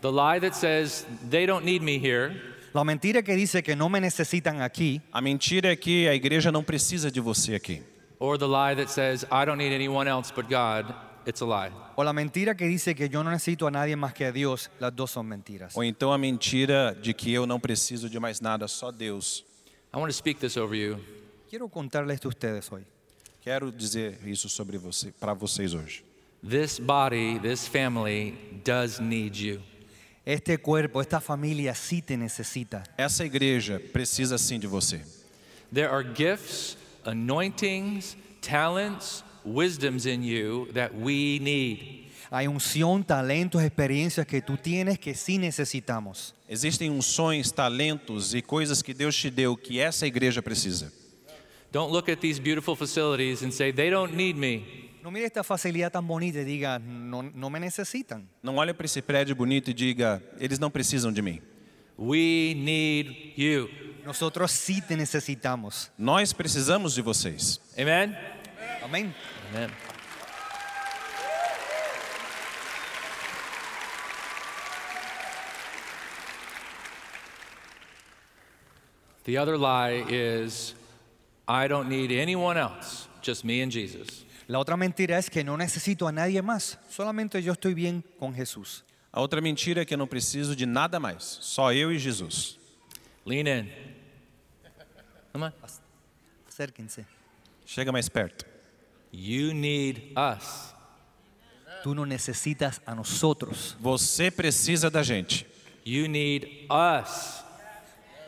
The 0.00 0.10
lie 0.10 0.40
that 0.40 0.56
says 0.56 1.06
they 1.30 1.46
don't 1.46 1.64
need 1.64 1.82
me 1.82 1.96
here 1.96 2.34
La 2.74 2.84
mentira 2.84 3.22
que 3.22 3.36
dice 3.36 3.62
que 3.62 3.76
no 3.76 3.88
me 3.88 4.00
necesitan 4.00 4.62
aquí 4.62 5.00
A 5.12 5.20
mentira 5.20 5.72
é 5.72 5.76
que 5.76 6.08
a 6.08 6.14
igreja 6.14 6.50
não 6.50 6.64
precisa 6.64 7.10
de 7.10 7.20
você 7.20 7.54
aqui. 7.54 7.82
Or 8.22 8.38
the 8.38 8.46
lie 8.46 8.72
that 8.72 8.88
says 8.88 9.26
I 9.32 9.44
don't 9.44 9.58
need 9.58 9.72
anyone 9.72 10.06
else 10.06 10.30
but 10.30 10.48
God, 10.48 10.94
it's 11.26 11.42
a 11.42 11.44
lie. 11.44 11.72
o 11.96 12.04
la 12.04 12.12
mentira 12.12 12.54
que 12.56 12.68
dice 12.68 12.94
que 12.94 13.08
yo 13.08 13.24
no 13.24 13.30
necesito 13.30 13.66
a 13.66 13.70
nadie 13.70 13.96
más 13.96 14.14
que 14.14 14.24
a 14.24 14.30
Dios, 14.30 14.70
las 14.78 14.94
dos 14.94 15.10
son 15.10 15.26
mentiras. 15.26 15.76
Ou 15.76 15.82
então 15.82 16.12
a 16.12 16.18
mentira 16.18 16.94
de 16.94 17.12
que 17.12 17.32
eu 17.32 17.46
não 17.46 17.58
preciso 17.58 18.08
de 18.08 18.20
mais 18.20 18.40
nada, 18.40 18.68
só 18.68 18.92
Deus. 18.92 19.44
I 19.92 19.98
want 19.98 20.08
to 20.08 20.16
speak 20.16 20.38
this 20.38 20.56
over 20.56 20.76
you. 20.76 21.00
Quiero 21.50 21.68
contarles 21.68 22.14
esto 22.14 22.28
a 22.28 22.30
ustedes 22.30 22.70
hoy. 22.70 22.86
Quero 23.42 23.72
dizer 23.72 24.20
isso 24.24 24.48
sobre 24.48 24.78
você, 24.78 25.12
para 25.18 25.34
vocês 25.34 25.74
hoje. 25.74 26.04
This 26.48 26.78
body, 26.78 27.40
this 27.40 27.66
family 27.66 28.38
does 28.64 29.00
need 29.00 29.36
you. 29.36 29.60
Este 30.24 30.56
cuerpo, 30.58 31.00
esta 31.00 31.20
familia 31.20 31.74
sí 31.74 32.00
te 32.00 32.16
necesita. 32.16 32.84
Essa 32.96 33.24
igreja 33.24 33.80
precisa 33.92 34.38
sim 34.38 34.60
de 34.60 34.68
você. 34.68 35.02
There 35.72 35.88
are 35.88 36.04
gifts, 36.14 36.76
anointings, 37.04 38.16
talents, 38.40 39.24
wisdoms 39.44 40.06
in 40.06 40.22
you 40.22 40.68
that 40.72 40.94
we 40.94 41.38
need. 41.40 42.02
Hay 42.30 42.46
unción, 42.46 43.04
talentos, 43.04 43.62
experiencias 43.62 44.26
que 44.26 44.40
tú 44.40 44.56
tienes 44.56 44.98
que 44.98 45.14
sí 45.14 45.36
necesitamos. 45.36 46.34
Existem 46.48 46.88
unções, 46.90 47.52
talentos 47.52 48.34
e 48.34 48.40
coisas 48.40 48.80
que 48.82 48.94
Deus 48.94 49.14
te 49.14 49.30
deu 49.30 49.54
que 49.54 49.78
essa 49.78 50.06
igreja 50.06 50.40
precisa. 50.40 50.90
Don't 51.70 51.92
look 51.92 52.10
at 52.10 52.20
these 52.20 52.40
beautiful 52.40 52.74
facilities 52.74 53.42
and 53.42 53.52
say, 53.52 53.70
they 53.70 53.90
don't 53.90 54.14
need 54.14 54.36
me. 54.36 54.90
No 55.02 55.10
mire 55.10 55.26
esta 55.26 55.42
facilidad 55.42 55.90
tan 55.90 56.06
bonita 56.06 56.40
y 56.40 56.44
diga, 56.44 56.78
no, 56.78 57.22
no 57.22 57.50
me 57.50 57.58
necesitan. 57.58 58.26
Não 58.42 58.56
olhe 58.56 58.72
para 58.72 58.86
esse 58.86 59.02
prédio 59.02 59.34
bonito 59.34 59.70
e 59.70 59.74
diga, 59.74 60.22
eles 60.38 60.58
não 60.58 60.70
precisam 60.70 61.12
de 61.12 61.20
mim. 61.20 61.40
We 61.98 62.54
need 62.54 63.34
you. 63.36 63.68
Nosotros 64.04 64.50
sí 64.50 64.80
te 64.80 64.96
necesitamos. 64.96 65.90
Nós 65.96 66.32
precisamos 66.32 66.94
de 66.94 67.02
vocês. 67.02 67.60
Amen? 67.78 68.16
Amén. 68.82 69.14
Amen. 69.50 69.70
The 79.24 79.38
other 79.38 79.56
lie 79.56 80.04
is, 80.08 80.74
I 81.46 81.68
don't 81.68 81.88
need 81.88 82.10
anyone 82.10 82.56
else, 82.56 83.06
just 83.22 83.44
me 83.44 83.62
and 83.62 83.70
Jesus. 83.70 84.24
La 84.48 84.58
otra 84.58 84.76
mentira 84.76 85.16
es 85.16 85.30
que 85.30 85.44
no 85.44 85.56
necesito 85.56 86.08
a 86.08 86.12
nadie 86.12 86.42
más, 86.42 86.76
solamente 86.90 87.40
yo 87.40 87.52
estoy 87.52 87.72
bien 87.72 88.02
con 88.18 88.34
Jesús. 88.34 88.82
A 89.12 89.20
outra 89.20 89.40
mentira 89.40 89.82
é 89.82 89.84
que 89.84 89.94
eu 89.94 89.98
não 89.98 90.08
preciso 90.08 90.56
de 90.56 90.66
nada 90.66 90.98
mais, 90.98 91.38
só 91.40 91.72
eu 91.72 91.92
e 91.92 91.98
Jesus. 92.00 92.58
Lean 93.24 93.46
in. 93.46 93.91
Come 95.32 95.46
on. 95.46 95.52
Acérquense. 96.48 97.06
Chega 97.64 97.90
mais 97.90 98.08
perto. 98.08 98.44
You 99.10 99.52
need 99.54 100.12
us. 100.16 100.74
Tú 101.82 101.94
no 101.94 102.04
necesitas 102.04 102.80
a 102.86 102.94
nosotros. 102.94 103.76
Você 103.80 104.30
precisa 104.30 104.90
da 104.90 105.02
gente. 105.02 105.46
You 105.84 106.06
need 106.08 106.68
us. 106.70 107.42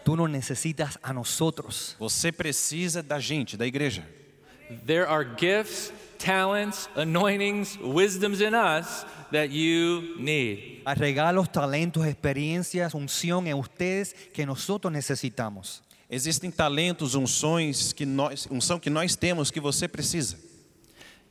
Tú 0.05 0.17
no 0.17 0.27
necesitas 0.27 0.99
a 1.03 1.13
nosotros. 1.13 1.97
Você 1.99 2.33
precisa 2.33 3.03
da 3.03 3.19
gente, 3.21 3.57
da 3.57 3.67
igreja. 3.67 4.05
There 4.87 5.07
are 5.07 5.25
gifts, 5.39 5.93
talents, 6.19 6.89
anointings, 6.97 7.79
wisdoms 7.81 8.41
in 8.41 8.55
us 8.55 9.07
that 9.31 9.51
you 9.51 10.17
need. 10.19 10.83
Hay 10.85 10.95
regalos, 10.97 11.51
talentos, 11.51 12.07
experiencias, 12.07 12.95
unción 12.95 13.47
en 13.47 13.55
ustedes 13.55 14.15
que 14.33 14.45
nosotros 14.45 14.93
necesitamos. 14.93 15.83
Existem 16.15 16.49
talentos, 16.49 17.17
unções 17.17 17.93
que 17.93 18.07
nós, 18.07 18.47
unção 18.49 18.79
que 18.79 18.89
nós 18.89 19.17
temos 19.17 19.51
que 19.51 19.59
você 19.59 19.89
precisa. 19.89 20.39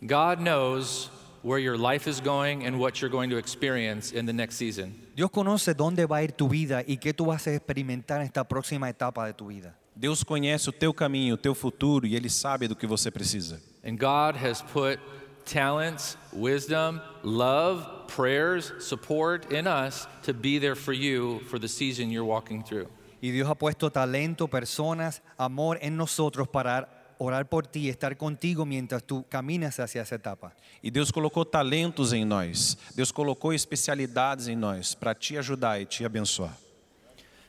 God 0.02 0.42
knows 0.42 1.10
where 1.42 1.58
your 1.58 1.78
life 1.78 2.10
is 2.10 2.20
going 2.20 2.66
and 2.66 2.78
what 2.78 3.02
you're 3.02 3.10
going 3.10 3.30
to 3.30 3.38
experience 3.38 4.12
in 4.12 4.26
the 4.26 4.34
next 4.34 4.58
season. 4.58 4.94
Dios 5.16 5.30
conoce 5.32 5.74
dónde 5.74 6.06
va 6.06 6.18
a 6.18 6.24
ir 6.24 6.34
tu 6.34 6.50
vida 6.50 6.84
y 6.86 6.98
qué 6.98 7.14
tú 7.14 7.28
vas 7.28 7.48
a 7.48 7.54
experimentar 7.54 8.20
en 8.20 8.28
esta 8.28 8.44
próxima 8.44 8.90
etapa 8.90 9.26
de 9.26 9.34
tu 9.34 9.48
vida. 9.48 9.74
Deus 9.96 10.22
conhece 10.22 10.68
o 10.68 10.74
teu 10.74 10.94
caminho, 10.94 11.36
o 11.36 11.38
teu 11.38 11.56
futuro 11.56 12.06
e 12.06 12.14
ele 12.18 12.30
sabe 12.30 12.68
do 12.68 12.76
que 12.76 12.86
você 12.86 13.10
precisa. 13.10 13.62
And 13.86 13.96
God 13.96 14.36
has 14.36 14.62
put 14.62 15.00
talents, 15.46 16.18
wisdom, 16.34 17.00
love, 17.24 17.86
prayers, 18.10 18.74
support 18.80 19.50
in 19.50 19.66
us 19.66 20.10
to 20.24 20.34
be 20.34 20.60
there 20.60 20.76
for 20.76 20.94
you 20.94 21.40
for 21.50 21.58
the 21.58 21.70
season 21.70 22.12
you're 22.12 22.28
walking 22.28 22.62
through. 22.62 22.90
Y 23.24 23.32
Dios 23.32 23.50
ha 23.50 23.56
puesto 23.56 23.90
talento, 23.90 24.50
personas, 24.50 25.24
amor 25.38 25.80
en 25.82 25.96
nosotros 25.96 26.46
para 26.46 27.14
orar 27.18 27.48
por 27.48 27.66
ti 27.66 27.84
y 27.84 27.90
estar 27.90 28.18
contigo 28.18 28.66
mientras 28.66 29.02
tú 29.02 29.26
caminas 29.30 29.80
hacia 29.80 30.02
esa 30.02 30.16
etapa. 30.16 30.54
E 30.82 30.92
Deus 30.92 31.10
colocou 31.10 31.46
talentos 31.46 32.12
em 32.12 32.26
nós. 32.26 32.78
Deus 32.94 33.14
colocou 33.14 33.54
especialidades 33.54 34.50
em 34.50 34.58
nós 34.58 34.94
para 34.94 35.16
te 35.16 35.38
ajudar 35.38 35.80
e 35.80 35.86
te 35.86 36.04
abençoar. 36.04 36.54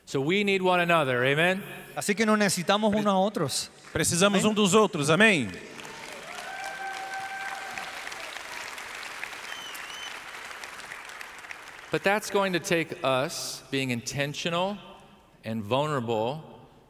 So 0.05 0.21
we 0.21 0.45
need 0.45 0.61
one 0.61 0.81
another, 0.81 1.17
amen? 1.29 1.61
Así 1.93 2.15
que 2.15 2.25
nos 2.25 2.39
necesitamos 2.39 2.95
unos 2.95 3.13
a 3.13 3.17
otros. 3.17 3.69
Precisamos 3.91 4.45
um 4.45 4.53
dos 4.53 4.73
outros, 4.73 5.09
amém? 5.09 5.49
But 11.91 12.01
that's 12.01 12.31
going 12.31 12.53
to 12.53 12.61
take 12.61 12.95
us 13.03 13.61
being 13.69 13.91
intentional 13.91 14.94
and 15.45 15.63
vulnerable 15.63 16.41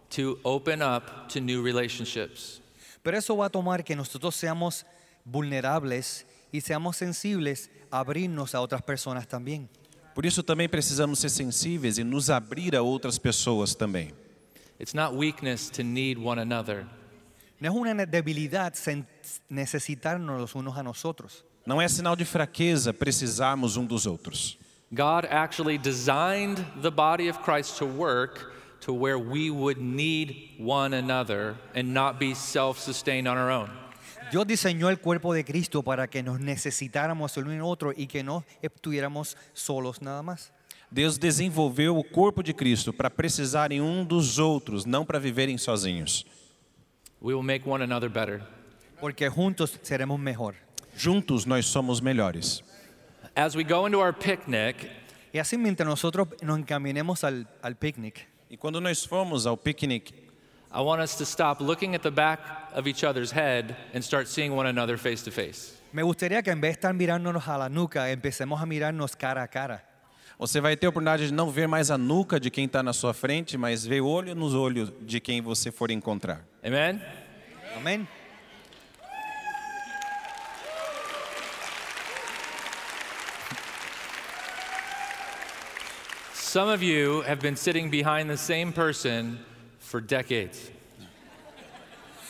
to 0.10 0.40
open 0.44 0.82
up 0.82 1.28
to 1.30 1.40
new 1.40 1.62
relationships. 1.62 2.62
Pero 3.04 3.18
eso 3.18 3.36
va 3.36 3.48
a 3.48 3.50
tomar 3.50 3.84
que 3.84 3.96
nosotros 3.96 4.36
seamos 4.36 4.86
vulnerables 5.24 6.26
y 6.52 6.62
seamos 6.62 6.98
sensibles 6.98 7.70
a 7.92 8.00
abrirnos 8.00 8.56
a 8.56 8.62
otras 8.62 8.82
personas 8.82 9.28
también. 9.28 9.70
Por 10.16 10.26
isso 10.26 10.42
também 10.42 10.70
precisamos 10.70 11.20
ser 11.20 11.30
sensíveis 11.30 11.98
e 11.98 12.04
nos 12.04 12.30
abrir 12.30 12.76
a 12.76 12.82
outras 12.82 13.20
pessoas 13.20 13.76
também. 13.76 14.14
It's 14.80 14.94
not 14.94 15.14
weakness 15.14 15.70
to 15.72 15.84
need 15.84 16.18
one 16.18 16.42
another. 16.42 16.86
No 17.60 17.70
es 17.70 17.76
una 17.76 18.06
debilidad 18.06 18.74
necesitarnos 19.50 20.40
los 20.40 20.56
unos 20.56 20.78
a 20.78 20.84
nosotros. 20.84 21.44
Não 21.66 21.82
é 21.82 21.88
sinal 21.88 22.16
de 22.16 22.24
fraqueza 22.26 22.94
precisarmos 22.94 23.76
um 23.76 23.86
dos 23.86 24.06
outros. 24.06 24.58
God 24.94 25.26
actually 25.30 25.78
designed 25.78 26.64
the 26.82 26.92
body 26.92 27.28
of 27.28 27.42
Christ 27.42 27.78
to 27.80 27.86
work 27.86 28.54
to 28.82 28.94
where 28.94 29.18
we 29.18 29.50
would 29.50 29.80
need 29.80 30.52
one 30.60 30.94
another 30.94 31.56
and 31.74 31.94
not 31.94 32.20
be 32.20 32.36
self 32.36 32.78
sustained 32.80 33.28
on 33.28 33.38
our 33.38 33.50
own. 33.50 33.70
Dios 34.32 34.46
diseñó 34.46 34.90
el 34.90 34.98
cuerpo 34.98 35.34
de 35.34 35.44
Cristo 35.44 35.82
para 35.84 36.08
que 36.08 36.24
nos 36.24 36.40
necesitáramos 36.40 37.38
el 37.38 37.46
uno 37.46 37.54
y 37.54 37.58
el 37.58 37.64
otro 37.64 37.94
y 37.96 38.08
que 38.08 38.24
no 38.24 38.44
estuviéramos 38.62 39.36
solos 39.54 40.02
nada 40.02 40.22
más. 40.24 40.52
Deus 40.92 41.18
desenvolveu 41.18 41.98
o 41.98 42.04
corpo 42.04 42.42
de 42.42 42.54
Cristo 42.54 42.94
para 42.94 43.10
precisarem 43.10 43.82
um 43.82 44.06
dos 44.06 44.40
outros, 44.40 44.86
não 44.86 45.06
para 45.06 45.20
viverem 45.20 45.58
sozinhos. 45.58 46.26
We 47.22 47.34
will 47.34 47.44
make 47.44 47.68
one 47.68 47.84
another 47.84 48.10
better. 48.10 48.42
Porque 49.00 49.30
juntos 49.30 49.80
seremos 49.84 50.20
mejor. 50.20 50.56
Juntos 50.96 51.46
nós 51.46 51.66
somos 51.66 52.00
melhores. 52.00 52.64
As 53.36 53.56
we 53.56 53.64
go 53.64 53.86
into 53.86 54.00
our 54.00 54.14
picnic, 54.14 54.90
Y 55.34 55.40
así 55.40 55.58
mientras 55.58 55.86
nosotros 55.86 56.30
nos 56.42 56.58
encaminemos 56.58 57.26
al, 57.26 57.46
al 57.62 57.76
picnic, 57.76 58.26
E 58.50 58.58
quando 58.58 58.80
nós 58.80 59.06
fomos 59.06 59.46
ao 59.46 59.58
piquenique, 59.58 60.14
I 60.74 60.80
want 60.82 61.02
us 61.02 61.16
to 61.18 61.26
stop 61.26 61.62
looking 61.62 61.96
at 61.96 62.02
the 62.02 62.12
back 62.12 62.40
of 62.74 62.88
each 62.88 63.04
other's 63.04 63.32
head 63.32 63.76
and 63.94 64.02
start 64.02 64.28
seeing 64.28 64.56
one 64.56 64.68
another 64.68 64.98
face 64.98 65.24
to 65.24 65.32
face. 65.32 65.74
me 65.92 66.04
gustaría 66.04 66.42
que 66.42 66.52
en 66.52 66.62
vez 66.62 66.74
de 66.74 66.80
estar 66.80 66.94
mirándonos 66.94 67.48
a 67.48 67.58
la 67.58 67.70
nuca, 67.70 68.10
empecemos 68.12 68.62
a 68.62 68.66
mirarnos 68.66 69.16
cara 69.16 69.44
a 69.44 69.48
cara. 69.48 69.84
você 70.38 70.62
vai 70.62 70.78
ter 70.78 70.86
a 70.86 70.90
oportunidade 70.90 71.28
de 71.28 71.34
não 71.34 71.50
ver 71.50 71.68
mais 71.68 71.92
a 71.92 71.98
nuca 71.98 72.40
de 72.40 72.50
quem 72.50 72.66
está 72.66 72.82
na 72.84 72.94
sua 72.94 73.14
frente, 73.14 73.58
mas 73.58 73.86
ver 73.86 74.02
olho 74.02 74.36
nos 74.36 74.54
olhos 74.54 74.92
de 75.02 75.20
quem 75.20 75.42
você 75.42 75.72
for 75.72 75.92
encontrar. 75.92 76.46
Amen? 76.64 77.02
Amén. 77.78 78.08
Some 86.56 86.70
of 86.70 86.82
you 86.82 87.22
have 87.24 87.42
been 87.42 87.58
sitting 87.58 87.90
behind 87.90 88.30
the 88.30 88.38
same 88.38 88.72
person 88.72 89.40
for 89.78 90.00
decades. 90.00 90.72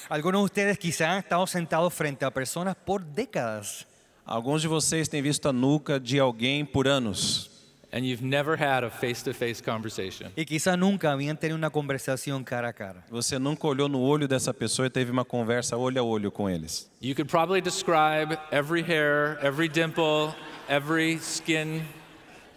Algunos 0.09 0.41
de 0.41 0.45
ustedes 0.45 0.79
quizás 0.79 1.09
han 1.09 1.19
estado 1.19 1.45
sentados 1.45 1.93
frente 1.93 2.25
a 2.25 2.31
personas 2.31 2.75
por 2.75 3.01
décadas. 3.01 3.85
Alguns 4.25 4.63
de 4.63 4.67
vocês 4.67 5.07
têm 5.07 5.21
visto 5.21 5.47
a 5.47 5.53
nuca 5.53 5.99
de 5.99 6.19
alguém 6.19 6.65
por 6.65 6.87
anos. 6.87 7.51
and 7.93 8.03
you've 8.03 8.23
never 8.23 8.57
had 8.57 8.83
a 8.83 8.89
face 8.89 9.21
to 9.21 9.31
face 9.31 9.61
conversation. 9.61 10.31
Y 10.35 10.43
quizá 10.43 10.75
nunca 10.75 11.11
habían 11.11 11.37
tenido 11.37 11.55
una 11.55 11.69
conversación 11.69 12.43
cara 12.43 12.69
a 12.69 12.73
cara. 12.73 13.03
Você 13.11 13.37
nunca 13.37 13.67
olhou 13.67 13.87
no 13.87 14.01
olho 14.01 14.27
dessa 14.27 14.51
pessoa 14.51 14.87
e 14.87 14.89
teve 14.89 15.11
uma 15.11 15.23
conversa 15.23 15.77
olho 15.77 16.01
a 16.01 16.03
olho 16.03 16.31
com 16.31 16.49
eles. 16.49 16.89
You 16.99 17.13
could 17.13 17.29
probably 17.29 17.61
describe 17.61 18.35
every 18.51 18.81
hair, 18.81 19.37
every 19.43 19.69
dimple, 19.69 20.33
every 20.67 21.19
skin 21.19 21.83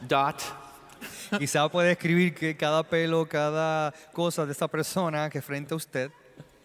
dot. 0.09 0.43
Quizá 1.39 1.69
puede 1.69 1.93
escribir 1.93 2.35
que 2.35 2.55
cada 2.55 2.83
pelo, 2.83 3.27
cada 3.27 3.93
cosa 4.13 4.47
de 4.47 4.53
esa 4.53 4.69
persona 4.69 5.29
que 5.29 5.41
frente 5.41 5.73
a 5.73 5.77
usted. 5.77 6.11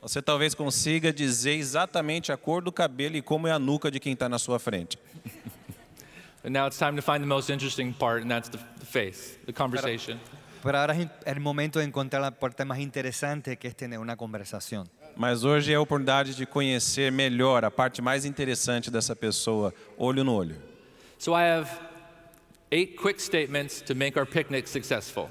Você 0.01 0.21
talvez 0.21 0.53
consiga 0.53 1.13
dizer 1.13 1.53
exatamente 1.53 2.31
a 2.31 2.37
cor 2.37 2.61
do 2.61 2.73
cabelo 2.73 3.15
e 3.15 3.21
como 3.21 3.47
é 3.47 3.51
a 3.51 3.59
nuca 3.59 3.89
de 3.89 3.99
quem 3.99 4.13
está 4.13 4.27
na 4.27 4.37
sua 4.37 4.59
frente. 4.59 4.97
And 6.43 6.51
now 6.51 6.67
it's 6.67 6.77
time 6.77 6.97
to 6.97 7.01
find 7.01 7.21
the 7.21 7.25
most 7.25 7.49
interesting 7.49 7.93
part, 7.93 8.21
and 8.21 8.29
that's 8.29 8.49
the, 8.49 8.57
the 8.77 8.85
face, 8.85 9.37
the 9.45 9.53
conversation. 9.53 10.19
Pero 10.61 10.77
ahora 10.77 10.93
es 10.93 11.07
el 11.25 11.39
momento 11.39 11.79
de 11.79 11.85
encontrar 11.85 12.21
la 12.21 12.31
parte 12.31 12.65
más 12.65 12.79
interesante 12.79 13.57
que 13.57 13.69
es 13.69 13.75
tener 13.75 13.99
una 13.99 14.17
conversación. 14.17 14.89
Mas 15.15 15.43
hoje 15.43 15.71
é 15.71 15.75
a 15.75 15.81
oportunidade 15.81 16.33
de 16.33 16.45
conhecer 16.45 17.11
melhor 17.11 17.63
a 17.63 17.71
parte 17.71 18.01
mais 18.01 18.25
interessante 18.25 18.91
dessa 18.91 19.15
pessoa, 19.15 19.73
olho 19.97 20.23
no 20.23 20.33
olho. 20.33 20.55
So 21.17 21.33
I 21.33 21.43
have 21.43 21.69
eight 22.73 22.95
quick 22.95 23.19
statements 23.19 23.81
to 23.83 23.93
make 23.93 24.17
our 24.17 24.25
picnic 24.25 24.67
successful. 24.67 25.29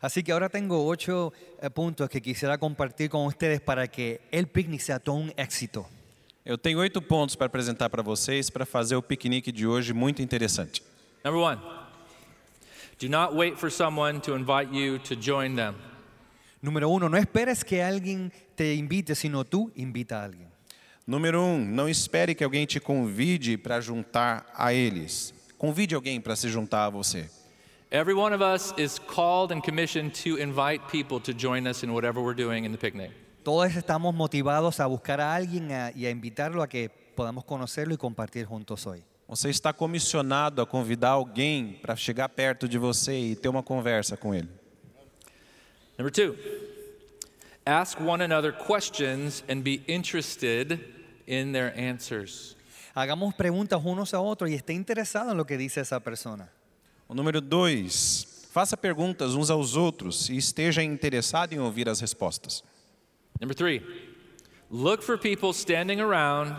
Así 0.00 0.22
que 0.22 0.30
ahora 0.30 0.48
tengo 0.48 0.86
ocho 0.86 1.32
eh, 1.60 1.68
puntos 1.70 2.08
que 2.08 2.20
quisiera 2.20 2.56
compartir 2.56 3.10
con 3.10 3.26
ustedes 3.26 3.60
para 3.60 3.88
que 3.88 4.20
el 4.30 4.46
picnic 4.46 4.80
sea 4.80 5.00
todo 5.00 5.16
un 5.16 5.32
éxito. 5.36 5.84
Eu 6.44 6.56
tenho 6.56 6.78
oito 6.78 7.02
pontos 7.02 7.34
para 7.34 7.48
apresentar 7.48 7.90
para 7.90 8.02
vocês 8.02 8.48
para 8.48 8.64
fazer 8.64 8.94
o 8.94 9.02
piquenique 9.02 9.50
de 9.50 9.66
hoje 9.66 9.92
muito 9.92 10.22
interessante. 10.22 10.82
Number 11.24 11.40
one, 11.40 11.60
do 13.00 13.08
not 13.08 13.34
wait 13.34 13.58
for 13.58 13.70
someone 13.70 14.20
to 14.20 14.36
invite 14.36 14.72
you 14.72 15.00
to 15.00 15.16
join 15.20 15.56
them. 15.56 15.74
Número 16.62 16.88
uno, 16.88 17.08
no 17.08 17.16
esperes 17.16 17.64
que 17.64 17.80
alguien 17.82 18.32
te 18.56 18.74
invite, 18.74 19.14
sino 19.14 19.44
tú 19.44 19.70
invita 19.76 20.20
a 20.20 20.24
alguien. 20.24 20.48
Número 21.06 21.42
um, 21.42 21.64
não 21.64 21.88
espere 21.88 22.34
que 22.34 22.44
alguém 22.44 22.66
te 22.66 22.78
convide 22.78 23.56
para 23.56 23.80
juntar 23.80 24.46
a 24.54 24.72
eles. 24.72 25.34
Convide 25.58 25.94
alguém 25.94 26.20
para 26.20 26.36
se 26.36 26.48
juntar 26.48 26.86
a 26.86 26.90
você. 26.90 27.28
Every 27.90 28.14
one 28.14 28.34
of 28.34 28.42
us 28.42 28.72
is 28.78 28.98
called 28.98 29.52
and 29.52 29.60
commissioned 29.62 30.12
to 30.22 30.36
invite 30.38 30.82
people 30.90 31.18
to 31.20 31.32
join 31.36 31.66
us 31.66 31.82
in 31.82 31.90
whatever 31.90 32.20
we're 32.22 32.36
doing 32.36 32.64
in 32.64 32.70
the 32.72 32.78
picnic. 32.78 33.10
Todos 33.42 33.74
estamos 33.74 34.14
motivados 34.14 34.78
a 34.78 34.86
buscar 34.86 35.20
a 35.20 35.34
alguien 35.34 35.72
a- 35.72 35.90
y 35.96 36.04
a 36.06 36.10
invitarlo 36.10 36.62
a 36.62 36.68
que 36.68 36.90
podamos 37.16 37.44
conocerlo 37.44 37.94
y 37.94 37.96
compartir 37.96 38.44
juntos 38.46 38.86
hoy. 38.86 39.02
Você 39.26 39.48
está 39.50 39.72
comissionado 39.72 40.62
a 40.62 40.66
convidar 40.66 41.10
alguém 41.10 41.78
para 41.82 41.96
chegar 41.96 42.28
perto 42.28 42.68
de 42.68 42.78
você 42.78 43.18
e 43.18 43.36
ter 43.36 43.48
uma 43.48 43.62
conversa 43.62 44.16
com 44.16 44.34
ele. 44.34 44.48
Number 45.98 46.12
two, 46.12 46.36
ask 47.66 47.98
one 48.00 48.22
another 48.22 48.52
questions 48.52 49.42
and 49.48 49.62
be 49.62 49.82
interested 49.88 50.78
in 51.26 51.52
their 51.52 51.72
answers. 51.76 52.54
Hagamos 52.98 53.32
preguntas 53.32 53.80
unos 53.84 54.12
a 54.12 54.20
otros 54.20 54.50
y 54.50 54.54
esté 54.54 54.72
interesado 54.72 55.30
en 55.30 55.36
lo 55.36 55.46
que 55.46 55.56
dice 55.56 55.80
esa 55.80 56.00
persona. 56.00 56.50
O 57.06 57.14
número 57.14 57.40
dois, 57.40 58.48
faça 58.50 58.76
perguntas 58.76 59.34
uns 59.34 59.50
aos 59.50 59.76
outros 59.76 60.28
e 60.28 60.36
esteja 60.36 60.82
interessado 60.82 61.52
em 61.52 61.60
ouvir 61.60 61.88
as 61.88 62.00
respostas. 62.00 62.64
Number 63.40 63.54
three, 63.54 63.82
look 64.68 65.04
for 65.04 65.16
people 65.16 65.52
standing 65.52 66.00
around 66.00 66.56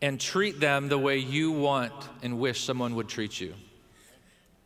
and 0.00 0.16
treat 0.16 0.58
them 0.58 0.88
the 0.88 0.96
way 0.96 1.18
you 1.18 1.52
want 1.52 1.92
and 2.24 2.40
wish 2.40 2.64
someone 2.64 2.94
would 2.94 3.12
treat 3.12 3.38
you. 3.38 3.54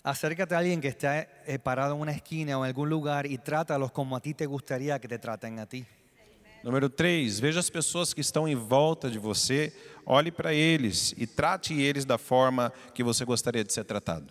Acércate 0.05 0.55
a 0.55 0.59
alguien 0.59 0.81
que 0.81 0.89
está 0.89 1.27
eh, 1.49 1.59
parado 1.59 1.97
en 1.97 2.01
una 2.01 2.13
esquina 2.13 2.57
o 2.57 2.65
en 2.65 2.69
algún 2.69 2.89
lugar 2.89 3.27
y 3.27 3.39
trátalos 3.39 3.91
como 3.91 4.15
a 4.15 4.21
ti 4.21 4.35
te 4.35 4.47
gustaría 4.47 5.01
que 5.01 5.09
te 5.09 5.19
traten 5.19 5.59
a 5.59 5.67
ti. 5.67 5.85
Número 6.63 6.91
três, 6.91 7.41
veja 7.41 7.59
as 7.59 7.71
pessoas 7.71 8.13
que 8.13 8.21
estão 8.21 8.47
em 8.47 8.55
volta 8.55 9.11
de 9.11 9.19
você, 9.19 9.73
olhe 10.05 10.31
para 10.31 10.53
eles 10.53 11.15
e 11.17 11.27
trate 11.27 11.73
eles 11.81 12.05
da 12.05 12.19
forma 12.19 12.71
que 12.95 13.03
você 13.03 13.25
gostaria 13.25 13.65
de 13.65 13.73
ser 13.73 13.85
tratado. 13.85 14.27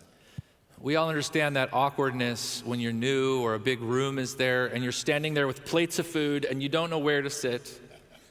We 0.82 0.96
all 0.96 1.08
understand 1.08 1.54
that 1.56 1.74
awkwardness 1.74 2.62
when 2.64 2.80
you're 2.80 2.96
new 2.96 3.42
or 3.42 3.54
a 3.54 3.58
big 3.58 3.82
room 3.82 4.18
is 4.18 4.34
there 4.36 4.66
and 4.74 4.78
you're 4.78 4.96
standing 4.96 5.34
there 5.34 5.46
with 5.46 5.60
plates 5.68 5.98
of 5.98 6.06
food 6.06 6.46
and 6.50 6.62
you 6.62 6.70
don't 6.70 6.88
know 6.88 7.02
where 7.02 7.22
to 7.22 7.28
sit. 7.28 7.80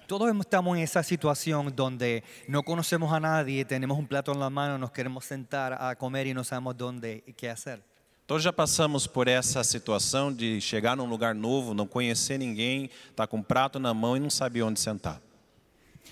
Todos 0.07 0.35
estamos 0.39 0.75
en 0.75 0.83
esa 0.83 1.03
situación 1.03 1.75
donde 1.75 2.23
no 2.47 2.63
conocemos 2.63 3.13
a 3.13 3.19
nadie, 3.19 3.63
tenemos 3.65 3.99
un 3.99 4.07
plato 4.07 4.31
en 4.31 4.39
la 4.39 4.49
mano, 4.49 4.79
nos 4.79 4.91
queremos 4.91 5.25
sentar 5.25 5.73
a 5.73 5.95
comer 5.95 6.25
y 6.25 6.33
no 6.33 6.43
sabemos 6.43 6.75
dónde 6.75 7.23
y 7.27 7.33
qué 7.33 7.51
hacer. 7.51 7.83
Todos 8.29 8.43
já 8.43 8.53
passamos 8.53 9.07
por 9.07 9.27
essa 9.27 9.63
situação 9.63 10.31
de 10.31 10.61
chegar 10.61 10.95
num 10.95 11.07
lugar 11.09 11.33
novo, 11.33 11.73
não 11.73 11.87
conhecer 11.87 12.37
ninguém, 12.37 12.87
estar 13.09 13.25
com 13.25 13.37
um 13.37 13.41
prato 13.41 13.79
na 13.79 13.91
mão 13.91 14.15
e 14.15 14.19
não 14.19 14.29
saber 14.29 14.61
onde 14.61 14.79
sentar. 14.79 15.19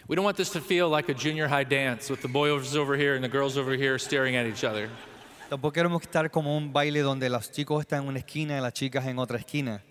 We 0.10 0.15
don't 0.15 0.25
want 0.25 0.36
this 0.36 0.49
to 0.49 0.60
feel 0.60 0.89
like 0.89 1.12
a 1.12 1.15
junior 1.15 1.47
high 1.47 1.63
dance 1.63 2.12
with 2.12 2.21
the 2.21 2.27
boys 2.27 2.75
over 2.75 2.99
here 2.99 3.15
and 3.15 3.21
the 3.21 3.30
girls 3.30 3.56
over 3.56 3.77
here 3.80 3.99
staring 3.99 4.36
at 4.36 4.47
each 4.49 4.65
other. 4.65 4.89
Tampoco 5.47 5.71
queremos 5.73 6.01
estar 6.01 6.27
como 6.32 6.58
un 6.58 6.73
baile 6.73 7.03
donde 7.03 7.30
los 7.30 7.51
chicos 7.51 7.82
están 7.82 8.01
en 8.01 8.10
una 8.10 8.17
esquina 8.17 8.58
y 8.58 8.62
las 8.62 8.73
chicas 8.73 9.06
en 9.06 9.19
otra 9.19 9.38
esquina. 9.38 9.84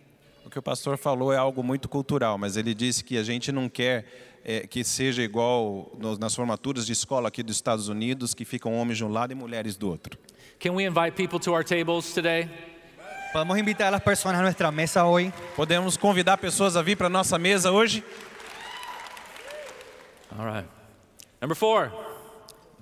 O 0.44 0.50
que 0.50 0.58
o 0.58 0.62
pastor 0.62 0.98
falou 0.98 1.32
é 1.32 1.36
algo 1.36 1.62
muito 1.62 1.88
cultural, 1.88 2.36
mas 2.38 2.56
ele 2.56 2.74
disse 2.74 3.04
que 3.04 3.16
a 3.18 3.22
gente 3.22 3.52
não 3.52 3.68
quer 3.68 4.04
eh, 4.44 4.66
que 4.66 4.82
seja 4.82 5.22
igual 5.22 5.92
nos- 5.96 6.18
nas 6.18 6.34
formaturas 6.34 6.86
de 6.86 6.92
escola 6.92 7.28
aqui 7.28 7.44
dos 7.44 7.54
Estados 7.54 7.86
Unidos, 7.88 8.34
que 8.34 8.44
ficam 8.44 8.74
homens 8.76 8.98
de 8.98 9.04
um 9.04 9.08
lado 9.12 9.30
e 9.30 9.34
mulheres 9.36 9.76
do 9.76 9.88
outro. 9.88 10.18
Can 10.59 10.75
we 10.75 10.85
invite 10.85 11.16
people 11.16 11.38
to 11.40 11.53
our 11.53 11.62
tables 11.62 12.12
today? 12.12 12.49
Podemos 13.33 13.59
invitar 13.59 13.88
a 13.88 13.90
las 13.90 14.03
personas 14.03 14.40
a 14.40 14.42
nuestra 14.42 14.73
mesa 14.73 15.05
hoy. 15.05 15.33
Podemos 15.55 15.99
convidar 15.99 16.38
pessoas 16.38 16.77
a 16.77 16.83
vir 16.83 16.97
para 16.97 17.11
nossa 17.11 17.38
mesa 17.38 17.71
hoje? 17.71 18.03
All 20.38 20.47
right. 20.47 20.66
Number 21.40 21.55
four, 21.55 21.92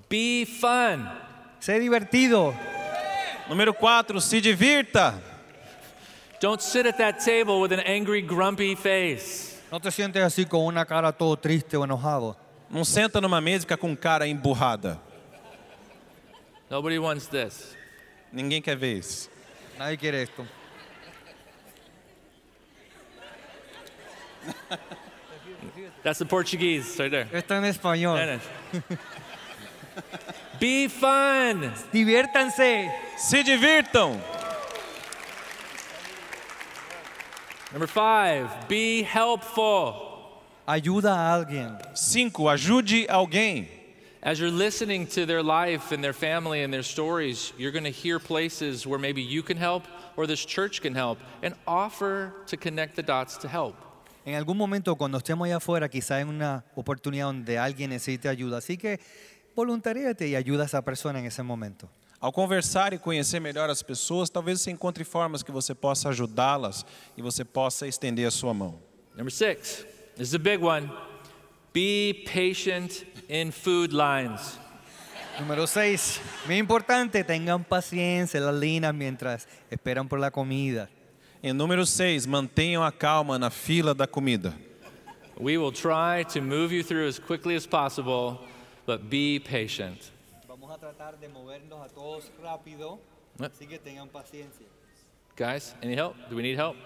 be 0.08 0.44
fun. 0.44 1.08
Sé 1.60 1.80
divertido. 1.80 2.54
Número 3.48 3.74
4, 3.74 4.20
se 4.20 4.40
divirta. 4.40 5.20
Don't 6.40 6.62
sit 6.62 6.86
at 6.86 6.98
that 6.98 7.20
table 7.24 7.60
with 7.60 7.72
an 7.72 7.80
angry, 7.80 8.22
grumpy 8.22 8.74
face. 8.74 9.60
No 9.72 9.78
te 9.80 9.90
sientes 9.90 10.22
así 10.22 10.46
con 10.48 10.60
una 10.60 10.84
cara 10.84 11.12
todo 11.12 11.36
triste 11.36 11.76
o 11.76 11.84
enojado. 11.84 12.36
Não 12.70 12.84
senta 12.84 13.20
numa 13.20 13.40
mesa 13.40 13.58
e 13.58 13.60
fica 13.60 13.76
com 13.76 13.96
cara 13.96 14.26
emburrada. 14.26 15.00
Nobody 16.70 16.98
wants 16.98 17.26
this. 17.26 17.76
Ninguém 18.32 18.62
quer 18.62 18.76
ver 18.76 18.98
isso. 18.98 19.28
Nadie 19.78 19.96
quiere 19.96 20.22
esto. 20.22 20.46
That's 26.02 26.18
the 26.18 26.26
Portuguese 26.26 26.98
right 26.98 27.10
there. 27.10 27.28
Esto 27.32 27.54
en 27.54 27.64
español. 27.64 28.18
Be 30.60 30.88
fun. 30.88 31.72
Diviértanse. 31.92 32.90
Se 33.16 33.42
divirtam. 33.42 34.20
Number 37.72 37.88
five, 37.88 38.48
be 38.68 39.02
helpful. 39.02 40.42
Ayuda 40.66 41.12
a 41.12 41.32
alguien. 41.34 41.76
5. 41.94 42.48
Ajude 42.48 43.06
alguém. 43.08 43.68
As 44.24 44.40
you're 44.40 44.50
listening 44.50 45.06
to 45.08 45.26
their 45.26 45.42
life 45.42 45.92
and 45.92 46.02
their 46.02 46.14
family 46.14 46.62
and 46.62 46.72
their 46.72 46.82
stories, 46.82 47.52
you're 47.58 47.70
going 47.70 47.84
to 47.84 47.90
hear 47.90 48.18
places 48.18 48.86
where 48.86 48.98
maybe 48.98 49.20
you 49.20 49.42
can 49.42 49.58
help 49.58 49.84
or 50.16 50.26
this 50.26 50.46
church 50.46 50.80
can 50.80 50.94
help 50.94 51.18
and 51.42 51.54
offer 51.66 52.32
to 52.46 52.56
connect 52.56 52.96
the 52.96 53.02
dots 53.02 53.36
to 53.36 53.48
help. 53.48 53.76
En 54.24 54.34
algún 54.34 54.56
momento 54.56 54.96
cuando 54.96 55.18
estemos 55.18 55.46
allá 55.46 55.58
afuera, 55.58 55.90
quizá 55.90 56.22
en 56.22 56.28
una 56.30 56.64
oportunidad 56.74 57.26
donde 57.26 57.58
alguien 57.58 57.90
necesite 57.90 58.26
ayuda. 58.30 58.56
Así 58.56 58.78
que 58.78 58.98
voluntaríate 59.54 60.26
y 60.26 60.36
ayuda 60.36 60.62
a 60.62 60.66
esa 60.66 60.80
persona 60.80 61.18
en 61.18 61.26
ese 61.26 61.42
momento. 61.42 61.90
Ao 62.18 62.32
conversar 62.32 62.94
e 62.94 62.98
conhecer 62.98 63.40
melhor 63.40 63.68
as 63.68 63.82
pessoas, 63.82 64.30
talvez 64.30 64.62
você 64.62 64.70
encontre 64.70 65.04
formas 65.04 65.42
que 65.42 65.52
você 65.52 65.74
possa 65.74 66.08
ajudá-las 66.08 66.86
e 67.14 67.20
você 67.20 67.44
possa 67.44 67.86
estender 67.86 68.26
a 68.26 68.30
sua 68.30 68.54
mão. 68.54 68.80
Number 69.14 69.30
six, 69.30 69.84
this 70.16 70.28
is 70.28 70.34
a 70.34 70.38
big 70.38 70.64
one. 70.64 70.90
Be 71.74 72.24
patient 72.32 73.04
in 73.28 73.50
food 73.50 73.92
lines. 73.92 74.58
Número 75.40 75.66
6. 75.66 76.20
Muy 76.46 76.58
importante, 76.58 77.24
tengan 77.24 77.64
paciencia 77.64 78.38
en 78.38 78.46
las 78.46 78.54
líneas 78.54 78.94
mientras 78.94 79.48
esperan 79.68 80.08
por 80.08 80.20
la 80.20 80.30
comida. 80.30 80.88
Em 81.42 81.52
número 81.52 81.84
6, 81.84 82.26
mantenham 82.28 82.84
a 82.84 82.92
calma 82.92 83.36
na 83.40 83.50
fila 83.50 83.92
da 83.92 84.06
comida. 84.06 84.54
We 85.36 85.58
will 85.58 85.72
try 85.72 86.22
to 86.32 86.40
move 86.40 86.72
you 86.72 86.84
through 86.84 87.08
as 87.08 87.18
quickly 87.18 87.56
as 87.56 87.66
possible, 87.66 88.38
but 88.86 89.10
be 89.10 89.40
patient. 89.40 90.12
Vamos 90.46 90.70
a 90.70 90.78
tratar 90.78 91.18
de 91.18 91.28
movernos 91.28 91.84
a 91.84 91.88
todos 91.88 92.30
rápido, 92.40 93.00
Yep. 93.40 93.50
así 93.52 93.66
que 93.66 93.80
tengan 93.80 94.08
paciencia. 94.08 94.64
Guys, 95.36 95.74
any 95.82 95.96
help? 95.96 96.14
Do 96.30 96.36
we 96.36 96.42
need 96.42 96.56
help? 96.56 96.76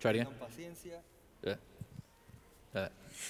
Try 0.00 0.12
it 0.12 0.20
again. 0.22 0.26
Tengan 0.32 0.38
paciencia. 0.48 1.02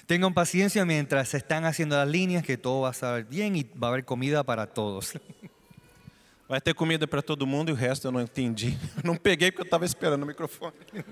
Tengan 0.07 0.35
paciencia 0.35 0.85
mientras 0.85 1.31
se 1.31 1.39
están 1.39 1.65
haciendo 1.65 1.97
las 1.97 2.09
líneas, 2.09 2.45
que 2.45 2.57
todo 2.59 2.83
va 2.83 2.89
a 2.89 2.93
estar 2.93 3.25
bien 3.25 3.57
y 3.57 3.63
va 3.63 3.89
a 3.89 3.91
haber 3.91 4.05
comida 4.05 4.43
para 4.43 4.67
todos. 4.67 5.15
Vai 6.49 6.61
ter 6.61 6.75
comida 6.75 7.07
para 7.07 7.23
todo 7.23 7.47
mundo 7.47 7.71
e 7.71 7.73
o 7.73 7.77
resto 7.77 8.07
eu 8.09 8.13
não 8.13 8.21
entendi. 8.21 8.77
Não 9.03 9.17
peguei 9.17 9.51
porque 9.51 9.63
eu 9.63 9.65
estava 9.67 9.87
esperando 9.87 10.25
o 10.25 10.27
microfone. 10.27 10.75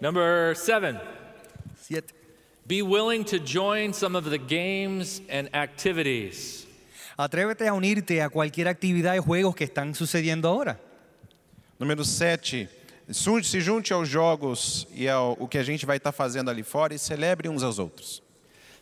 Number 0.00 0.56
seven, 0.56 0.98
Siete. 1.76 2.14
be 2.66 2.82
willing 2.82 3.22
to 3.24 3.38
join 3.38 3.92
some 3.92 4.16
of 4.16 4.30
the 4.30 4.38
games 4.38 5.20
and 5.28 5.50
activities. 5.54 6.66
Atrévete 7.16 7.68
a 7.68 7.74
unirte 7.74 8.22
a 8.22 8.30
cualquier 8.30 8.66
actividad 8.66 9.14
y 9.14 9.18
juegos 9.18 9.54
que 9.54 9.64
están 9.64 9.94
sucediendo 9.94 10.48
ahora. 10.48 10.80
Número 11.78 12.02
7. 12.02 12.81
Se 13.10 13.60
junte 13.60 13.92
aos 13.92 14.08
jogos 14.08 14.86
e 14.94 15.08
ao 15.08 15.36
o 15.38 15.48
que 15.48 15.58
a 15.58 15.62
gente 15.62 15.84
vai 15.84 15.96
estar 15.96 16.12
fazendo 16.12 16.50
ali 16.50 16.62
fora 16.62 16.94
e 16.94 16.98
celebre 16.98 17.48
uns 17.48 17.62
aos 17.62 17.78
outros. 17.78 18.22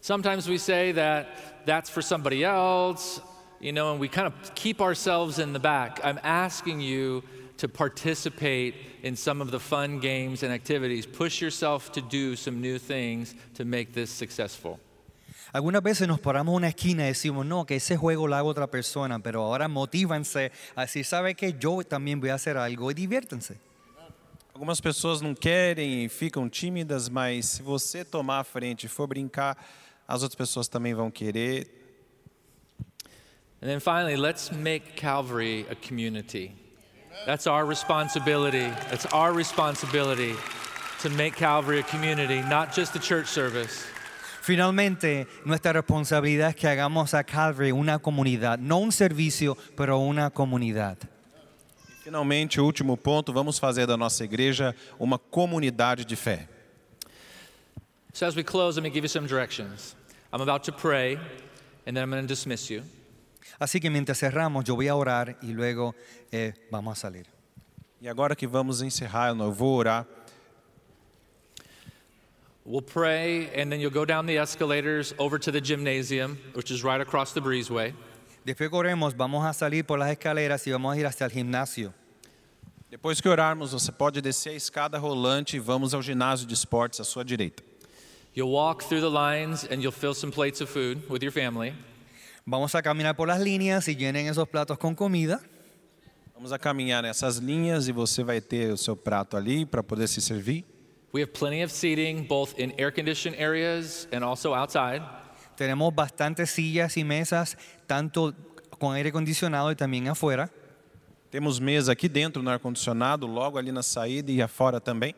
Sometimes 0.00 0.48
we 0.48 0.58
say 0.58 0.92
that 0.92 1.26
that's 1.66 1.90
for 1.90 2.02
somebody 2.02 2.42
else, 2.42 3.20
you 3.60 3.72
know, 3.72 3.92
and 3.92 4.00
we 4.00 4.08
kind 4.08 4.26
of 4.26 4.34
keep 4.54 4.80
ourselves 4.80 5.38
in 5.38 5.52
the 5.52 5.58
back. 5.58 6.00
I'm 6.02 6.18
asking 6.22 6.80
you 6.80 7.22
to 7.58 7.68
participate 7.68 8.74
in 9.02 9.14
some 9.14 9.42
of 9.42 9.50
the 9.50 9.60
fun 9.60 10.00
games 10.00 10.42
and 10.42 10.52
activities. 10.52 11.06
Push 11.06 11.42
yourself 11.42 11.92
to 11.92 12.00
do 12.00 12.34
some 12.34 12.60
new 12.60 12.78
things 12.78 13.34
to 13.54 13.64
make 13.64 13.92
this 13.92 14.10
successful. 14.10 14.80
Algunas 15.52 15.82
veces 15.82 16.06
nos 16.06 16.20
paramos 16.20 16.54
una 16.54 16.68
esquina 16.68 17.04
y 17.04 17.08
decimos, 17.08 17.44
no, 17.44 17.66
que 17.66 17.76
ese 17.76 17.96
juego 17.96 18.28
lo 18.28 18.36
haga 18.36 18.44
otra 18.44 18.70
persona, 18.70 19.18
pero 19.18 19.42
ahora 19.42 19.68
motívanse 19.68 20.52
a 20.76 20.82
decir, 20.82 21.04
¿sabe 21.04 21.34
que 21.34 21.54
Yo 21.58 21.82
también 21.82 22.20
voy 22.20 22.30
a 22.30 22.34
hacer 22.34 22.56
algo 22.56 22.90
y 22.90 22.94
diviértanse. 22.94 23.69
Algumas 24.60 24.78
pessoas 24.78 25.22
não 25.22 25.34
querem 25.34 26.04
e 26.04 26.08
ficam 26.10 26.46
tímidas, 26.46 27.08
mas 27.08 27.46
se 27.46 27.62
você 27.62 28.04
tomar 28.04 28.40
a 28.40 28.44
frente 28.44 28.84
e 28.84 28.88
for 28.90 29.06
brincar, 29.06 29.56
as 30.06 30.22
outras 30.22 30.36
pessoas 30.36 30.68
também 30.68 30.92
vão 30.92 31.10
querer. 31.10 31.66
And 33.62 33.68
then 33.68 33.80
finally, 33.80 34.18
let's 34.18 34.50
make 34.50 34.96
Calvary 34.96 35.64
a 35.70 35.74
community. 35.74 36.52
That's 37.24 37.46
our 37.46 37.66
responsibility. 37.66 38.68
That's 38.90 39.06
our 39.14 39.34
responsibility 39.34 40.36
to 41.00 41.08
make 41.08 41.36
Calvary 41.36 41.78
a 41.78 41.84
community, 41.84 42.42
not 42.42 42.76
just 42.76 42.94
a 42.94 43.00
church 43.00 43.28
service. 43.28 43.86
Finalmente, 44.42 45.26
nuestra 45.46 45.72
responsabilidad 45.72 46.50
es 46.50 46.56
que 46.56 46.68
hagamos 46.68 47.14
a 47.14 47.24
Calvary 47.24 47.72
una 47.72 47.98
comunidad, 47.98 48.58
no 48.58 48.76
un 48.76 48.92
servicio, 48.92 49.56
pero 49.74 50.00
una 50.00 50.28
comunidad. 50.28 50.98
Finalmente, 52.02 52.58
o 52.58 52.64
último 52.64 52.96
ponto, 52.96 53.30
vamos 53.30 53.58
fazer 53.58 53.86
da 53.86 53.94
nossa 53.94 54.24
igreja 54.24 54.74
uma 54.98 55.18
comunidade 55.18 56.04
de 56.06 56.16
fé. 56.16 56.48
So 58.14 58.24
as 58.24 58.34
we 58.34 58.42
close, 58.42 58.76
let 58.76 58.82
me 58.82 58.90
give 58.90 59.04
you 59.04 59.08
some 59.08 59.26
directions. 59.26 59.94
I'm 60.32 60.40
about 60.40 60.64
to 60.64 60.72
pray, 60.72 61.16
and 61.86 61.94
then 61.94 62.02
I'm 62.02 62.10
going 62.10 62.22
to 62.22 62.26
dismiss 62.26 62.70
you. 62.70 62.82
Así 63.60 63.80
que 63.80 63.90
mientras 63.90 64.18
cerramos, 64.18 64.64
yo 64.66 64.76
voy 64.76 64.88
a 64.88 64.96
orar 64.96 65.36
y 65.42 65.52
luego 65.52 65.94
eh, 66.32 66.54
vamos 66.70 66.96
a 66.96 67.00
salir. 67.08 67.26
E 68.00 68.08
agora 68.08 68.34
que 68.34 68.48
vamos 68.48 68.80
encerrar, 68.80 69.36
eu 69.36 69.52
vou 69.52 69.76
orar. 69.76 70.06
We'll 72.64 72.80
pray, 72.80 73.50
and 73.54 73.70
then 73.70 73.78
you'll 73.78 73.90
go 73.90 74.06
down 74.06 74.24
the 74.24 74.38
escalators 74.38 75.12
over 75.18 75.38
to 75.38 75.52
the 75.52 75.60
gymnasium, 75.60 76.38
which 76.54 76.70
is 76.70 76.82
right 76.82 77.00
across 77.00 77.32
the 77.32 77.42
breezeway. 77.42 77.92
Después 78.44 78.70
que 78.70 78.76
oremos, 78.76 79.14
vamos 79.14 79.44
a 79.44 79.52
salir 79.52 79.84
por 79.84 79.98
las 79.98 80.10
escaleras 80.10 80.66
y 80.66 80.72
vamos 80.72 80.94
a 80.94 80.98
ir 80.98 81.06
hasta 81.06 81.24
el 81.26 81.30
gimnasio. 81.30 81.92
Depois 82.90 83.20
que 83.20 83.28
orarmos, 83.28 83.72
você 83.72 83.92
pode 83.92 84.20
descer 84.20 84.50
a 84.50 84.56
escada 84.56 84.98
rolante 84.98 85.56
e 85.56 85.60
vamos 85.60 85.94
ao 85.94 86.02
ginásio 86.02 86.46
de 86.46 86.54
esportes 86.54 87.00
à 87.00 87.04
sua 87.04 87.24
direita. 87.24 87.62
You'll 88.34 88.50
walk 88.50 88.84
through 88.84 89.00
the 89.00 89.10
lines, 89.10 89.64
and 89.64 89.82
you'll 89.82 89.92
fill 89.92 90.14
some 90.14 90.32
plates 90.32 90.60
of 90.60 90.70
food 90.70 91.02
with 91.08 91.22
your 91.22 91.32
family. 91.32 91.74
Vamos 92.46 92.74
a 92.74 92.82
caminar 92.82 93.14
por 93.14 93.28
las 93.28 93.40
líneas 93.40 93.86
y 93.88 93.94
llenen 93.94 94.26
esos 94.26 94.48
platos 94.48 94.78
con 94.78 94.94
comida. 94.94 95.40
Vamos 96.34 96.52
a 96.52 96.58
caminhar 96.58 97.02
nessas 97.02 97.36
linhas 97.36 97.86
e 97.86 97.92
você 97.92 98.24
vai 98.24 98.40
ter 98.40 98.72
o 98.72 98.76
seu 98.76 98.96
prato 98.96 99.36
ali 99.36 99.66
para 99.66 99.82
poder 99.82 100.08
se 100.08 100.20
servir. 100.20 100.64
We 101.12 101.22
have 101.22 101.32
plenty 101.32 101.62
of 101.62 101.70
seating, 101.72 102.24
both 102.26 102.58
in 102.58 102.72
air 102.78 102.90
conditioned 102.90 103.36
areas 103.38 104.08
and 104.12 104.24
also 104.24 104.54
outside. 104.54 105.02
Tenemos 105.60 105.94
bastantes 105.94 106.52
sillas 106.52 106.96
y 106.96 107.04
mesas, 107.04 107.58
tanto 107.86 108.34
con 108.78 108.94
aire 108.94 109.10
acondicionado 109.10 109.70
y 109.70 109.76
también 109.76 110.08
afuera. 110.08 110.50
Temos 111.28 111.60
mesa 111.60 111.92
aqui 111.92 112.08
dentro 112.08 112.42
no 112.42 112.50
ar-condicionado, 112.50 113.26
logo 113.26 113.58
ali 113.58 113.70
na 113.70 113.82
saída 113.82 114.32
e 114.32 114.40
afora 114.40 114.80
também. 114.80 115.14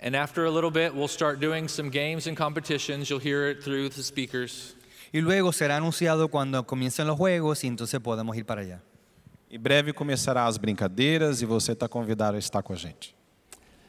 And 0.00 0.14
after 0.14 0.44
a 0.44 0.48
little 0.48 0.70
bit, 0.70 0.94
we'll 0.94 1.08
start 1.08 1.40
doing 1.40 1.66
some 1.66 1.90
games 1.90 2.28
and 2.28 2.36
competitions. 2.36 3.10
You'll 3.10 3.18
hear 3.18 3.50
it 3.50 3.64
through 3.64 3.88
the 3.96 4.02
speakers. 4.04 4.76
Y 5.12 5.20
luego 5.20 5.52
será 5.52 5.78
anunciado 5.78 6.28
cuando 6.28 6.64
comiencen 6.64 7.08
los 7.08 7.16
juegos 7.16 7.64
y 7.64 7.66
entonces 7.66 7.98
podemos 7.98 8.36
ir 8.36 8.44
para 8.44 8.60
allá. 8.60 8.80
Em 9.50 9.58
breve 9.58 9.92
começará 9.92 10.46
as 10.46 10.56
brincadeiras 10.56 11.42
e 11.42 11.46
você 11.46 11.72
está 11.72 11.88
convidado 11.88 12.36
a 12.36 12.38
estar 12.38 12.62
com 12.62 12.72
a 12.72 12.76
gente. 12.76 13.12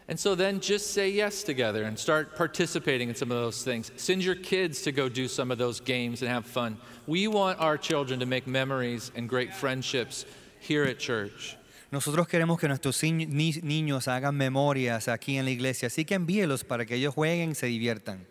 And 0.07 0.19
so 0.19 0.35
then 0.35 0.59
just 0.59 0.91
say 0.93 1.09
yes 1.09 1.43
together 1.43 1.83
and 1.83 1.97
start 1.97 2.35
participating 2.35 3.07
in 3.09 3.15
some 3.15 3.31
of 3.31 3.37
those 3.37 3.63
things. 3.63 3.89
Send 3.95 4.21
your 4.21 4.35
kids 4.35 4.81
to 4.83 4.91
go 4.91 5.07
do 5.07 5.27
some 5.29 5.49
of 5.49 5.57
those 5.57 5.79
games 5.79 6.21
and 6.21 6.29
have 6.29 6.45
fun. 6.45 6.77
We 7.07 7.27
want 7.27 7.59
our 7.59 7.77
children 7.77 8.19
to 8.19 8.25
make 8.25 8.45
memories 8.45 9.11
and 9.15 9.29
great 9.29 9.53
friendships 9.53 10.25
here 10.59 10.83
at 10.83 10.99
church. 10.99 11.57
Nosotros 11.89 12.27
queremos 12.27 12.59
que 12.59 12.67
nuestros 12.67 13.01
ni- 13.03 13.25
ni- 13.27 13.61
niños 13.61 14.07
hagan 14.07 14.35
memorias 14.35 15.07
aquí 15.07 15.37
en 15.37 15.45
la 15.45 15.51
iglesia, 15.51 15.87
así 15.87 16.03
que 16.05 16.15
envíelos 16.15 16.63
para 16.65 16.85
que 16.85 16.95
ellos 16.95 17.13
jueguen 17.13 17.51
y 17.51 17.55
se 17.55 17.67
diviertan. 17.67 18.25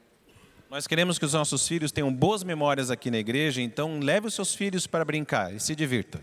Nós 0.70 0.86
queremos 0.86 1.18
que 1.18 1.24
os 1.26 1.32
nossos 1.34 1.66
filhos 1.68 1.92
tenham 1.92 2.12
boas 2.12 2.42
memórias 2.44 2.90
aqui 2.90 3.10
na 3.10 3.18
igreja, 3.18 3.60
então 3.62 4.00
leve 4.00 4.26
os 4.26 4.34
seus 4.34 4.54
filhos 4.54 4.86
para 4.86 5.04
brincar 5.04 5.54
e 5.54 5.60
se 5.60 5.74
divirta. 5.76 6.20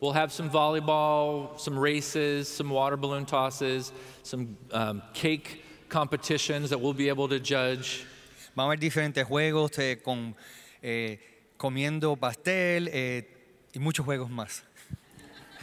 We'll 0.00 0.12
have 0.12 0.30
some 0.30 0.48
volleyball, 0.48 1.58
some 1.58 1.76
races, 1.76 2.48
some 2.48 2.70
water 2.70 2.96
balloon 2.96 3.26
tosses, 3.26 3.92
some 4.22 4.56
um, 4.72 5.02
cake 5.12 5.64
competitions 5.88 6.70
that 6.70 6.80
we'll 6.80 6.94
be 6.94 7.08
able 7.08 7.28
to 7.28 7.40
judge. 7.40 8.06
Va 8.54 8.62
a 8.62 8.66
haber 8.66 8.76
diferentes 8.76 9.24
juegos 9.24 9.76
eh, 9.78 9.96
con, 9.96 10.34
eh, 10.82 11.18
comiendo 11.58 12.16
pastel 12.16 12.88
eh, 12.92 13.22
y 13.74 13.80
muchos 13.80 14.06
juegos 14.06 14.30
más. 14.30 14.62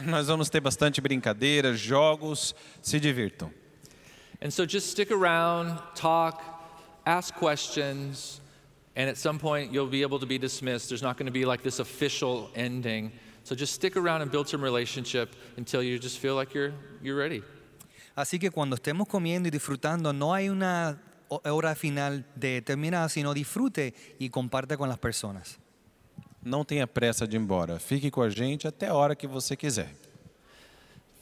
Nós 0.04 0.26
vamos 0.26 0.50
ter 0.50 0.60
bastante 0.60 1.00
brincadeiras, 1.00 1.78
jogos, 1.78 2.52
se 2.82 3.00
divirtam. 3.00 3.50
And 4.42 4.52
so 4.52 4.66
just 4.66 4.90
stick 4.90 5.10
around, 5.10 5.80
talk, 5.94 6.42
ask 7.06 7.34
questions, 7.34 8.42
and 8.94 9.08
at 9.08 9.16
some 9.16 9.38
point 9.38 9.72
you'll 9.72 9.86
be 9.86 10.02
able 10.02 10.18
to 10.18 10.26
be 10.26 10.36
dismissed. 10.36 10.90
There's 10.90 11.02
not 11.02 11.16
going 11.16 11.26
to 11.26 11.32
be 11.32 11.46
like 11.46 11.62
this 11.62 11.78
official 11.78 12.50
ending. 12.54 13.12
So 13.46 13.54
just 13.54 13.74
stick 13.74 13.96
around 13.96 14.22
and 14.22 14.30
build 14.32 14.48
some 14.48 14.60
relationship 14.60 15.36
until 15.56 15.80
you 15.80 16.00
just 16.00 16.18
feel 16.18 16.34
like 16.34 16.52
you're, 16.52 16.72
you're 17.00 17.14
ready. 17.16 17.44
Así 18.16 18.40
que 18.40 18.50
cuando 18.50 18.74
estemos 18.74 19.06
comiendo 19.06 19.46
y 19.46 19.52
disfrutando, 19.52 20.12
no 20.12 20.34
hay 20.34 20.48
una 20.48 21.00
hora 21.28 21.76
final 21.76 22.24
determinada, 22.34 23.08
sino 23.08 23.32
disfrute 23.32 23.94
y 24.18 24.30
comparte 24.30 24.76
con 24.76 24.88
las 24.88 24.98
personas. 24.98 25.60
Não 26.42 26.64
tenha 26.64 26.88
pressa 26.88 27.24
de 27.24 27.36
ir 27.36 27.40
embora. 27.40 27.78
Fique 27.78 28.10
com 28.10 28.22
a 28.22 28.30
gente 28.30 28.66
até 28.66 28.88
a 28.88 28.94
hora 28.94 29.14
que 29.14 29.28
você 29.28 29.54
quiser. 29.54 29.94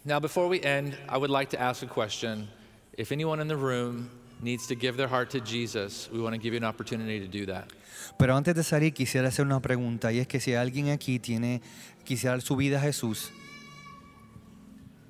Now, 0.02 0.18
before 0.18 0.48
we 0.48 0.62
end, 0.62 0.96
I 1.10 1.18
would 1.18 1.30
like 1.30 1.50
to 1.54 1.60
ask 1.60 1.82
a 1.82 1.86
question. 1.86 2.48
If 2.96 3.12
anyone 3.12 3.38
in 3.38 3.48
the 3.48 3.56
room 3.56 4.08
needs 4.44 4.66
to 4.66 4.74
give 4.74 4.96
their 4.96 5.08
heart 5.08 5.30
to 5.30 5.40
Jesus, 5.40 6.08
we 6.12 6.20
want 6.20 6.34
to 6.34 6.40
give 6.40 6.52
you 6.54 6.58
an 6.58 6.64
opportunity 6.64 7.18
to 7.20 7.26
do 7.26 7.46
that. 7.46 7.72
Pero 8.18 8.36
antes 8.36 8.54
de 8.54 8.62
salir 8.62 8.92
quisiera 8.92 9.28
hacer 9.28 9.44
una 9.44 9.60
pregunta 9.60 10.12
y 10.12 10.18
es 10.18 10.26
que 10.28 10.38
si 10.38 10.54
alguien 10.54 10.90
aquí 10.90 11.18
tiene 11.18 11.62
quisiera 12.04 12.36
dar 12.36 12.42
su 12.42 12.54
vida 12.54 12.78
a 12.78 12.80
Jesús, 12.80 13.32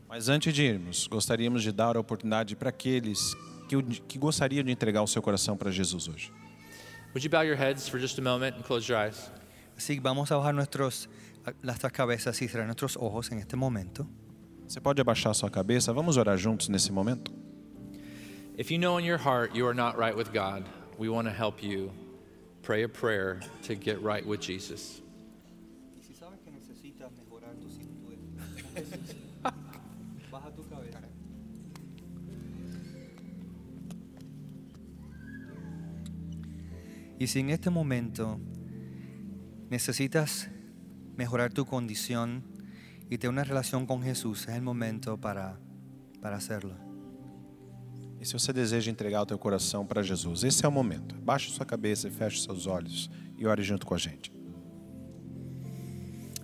Mas 0.09 0.29
antes 0.29 0.55
de 0.55 0.63
irmos, 0.63 1.09
gostaríamos 1.11 1.65
de 1.65 1.73
dar 1.73 1.97
a 1.97 2.01
oportunidade 2.01 2.55
para 2.55 2.71
aqueles 2.71 3.35
que, 3.69 3.83
que 4.07 4.17
gostariam 4.17 4.65
de 4.65 4.71
entregar 4.71 5.03
o 5.03 5.09
seu 5.09 5.21
coração 5.21 5.57
para 5.57 5.73
Jesus 5.73 6.07
hoje. 6.07 6.31
Would 7.15 7.25
you 7.25 7.31
bow 7.31 7.43
your 7.43 7.57
heads 7.57 7.89
for 7.89 7.99
just 7.99 8.19
a 8.19 8.23
moment 8.23 8.57
and 8.57 8.63
close 8.63 8.89
your 8.89 8.97
eyes? 8.97 9.31
así 9.77 9.99
vamos 9.99 10.31
a 10.31 10.37
bajar 10.37 10.55
nuestros, 10.55 11.09
nuestras 11.63 11.93
cabezas 11.93 12.41
y 12.41 12.49
cerrar 12.49 12.67
nuestros 12.67 12.97
ojos 12.97 13.31
en 13.33 13.41
este 13.41 13.57
momento. 13.57 14.07
Você 14.69 14.81
pode 14.81 15.01
abaixar 15.01 15.35
sua 15.35 15.51
cabeça? 15.51 15.93
Vamos 15.93 16.17
orar 16.17 16.39
juntos 16.39 16.69
nesse 16.69 16.91
momento? 16.93 17.33
If 18.57 18.71
you 18.71 18.79
know 18.79 18.99
in 18.99 19.05
your 19.05 19.19
heart 19.19 19.53
you 19.53 19.67
are 19.67 19.75
not 19.75 19.99
right 19.99 20.17
with 20.17 20.33
God, 20.33 20.65
we 20.97 21.09
want 21.09 21.27
to 21.27 21.35
help 21.35 21.61
you 21.61 21.91
pray 22.63 22.85
a 22.85 22.89
prayer 22.89 23.41
to 23.65 23.75
get 23.75 24.01
right 24.01 24.25
with 24.25 24.41
Jesus. 24.41 25.03
Si 26.01 26.15
sabes 26.15 26.39
que 26.45 26.53
necesitas 26.53 27.11
mejorar 27.19 27.51
tu 27.59 27.67
baja 30.31 30.51
tu 30.55 30.63
cabeza. 30.69 31.01
Y 37.19 37.27
si 37.27 37.41
en 37.41 37.51
este 37.51 37.71
momento 37.71 38.39
necesitas 39.69 40.49
mejorar 41.17 41.53
tu 41.53 41.65
condición 41.65 42.45
y 43.11 43.19
tener 43.19 43.33
una 43.33 43.43
relación 43.43 43.87
con 43.87 44.03
Jesús, 44.03 44.47
es 44.47 44.55
el 44.55 44.63
momento 44.63 45.21
para, 45.21 45.59
para 46.21 46.37
hacerlo. 46.37 46.94
E 48.25 48.27
se 48.27 48.33
você 48.33 48.55
deseja 48.55 48.91
entregar 48.91 49.21
o 49.21 49.27
teu 49.27 49.39
coração 49.39 49.85
para 49.85 50.03
Jesus, 50.03 50.45
esse 50.45 50.65
é 50.65 50.69
o 50.69 50.73
momento. 50.73 51.15
Baixe 51.17 51.51
sua 51.51 51.67
cabeça 51.67 52.09
e 52.09 52.11
feche 52.11 52.41
seus 52.41 52.67
olhos 52.67 53.11
e 53.37 53.47
ore 53.47 53.63
junto 53.63 53.85
com 53.85 53.95
a 53.95 53.99
gente. 53.99 54.33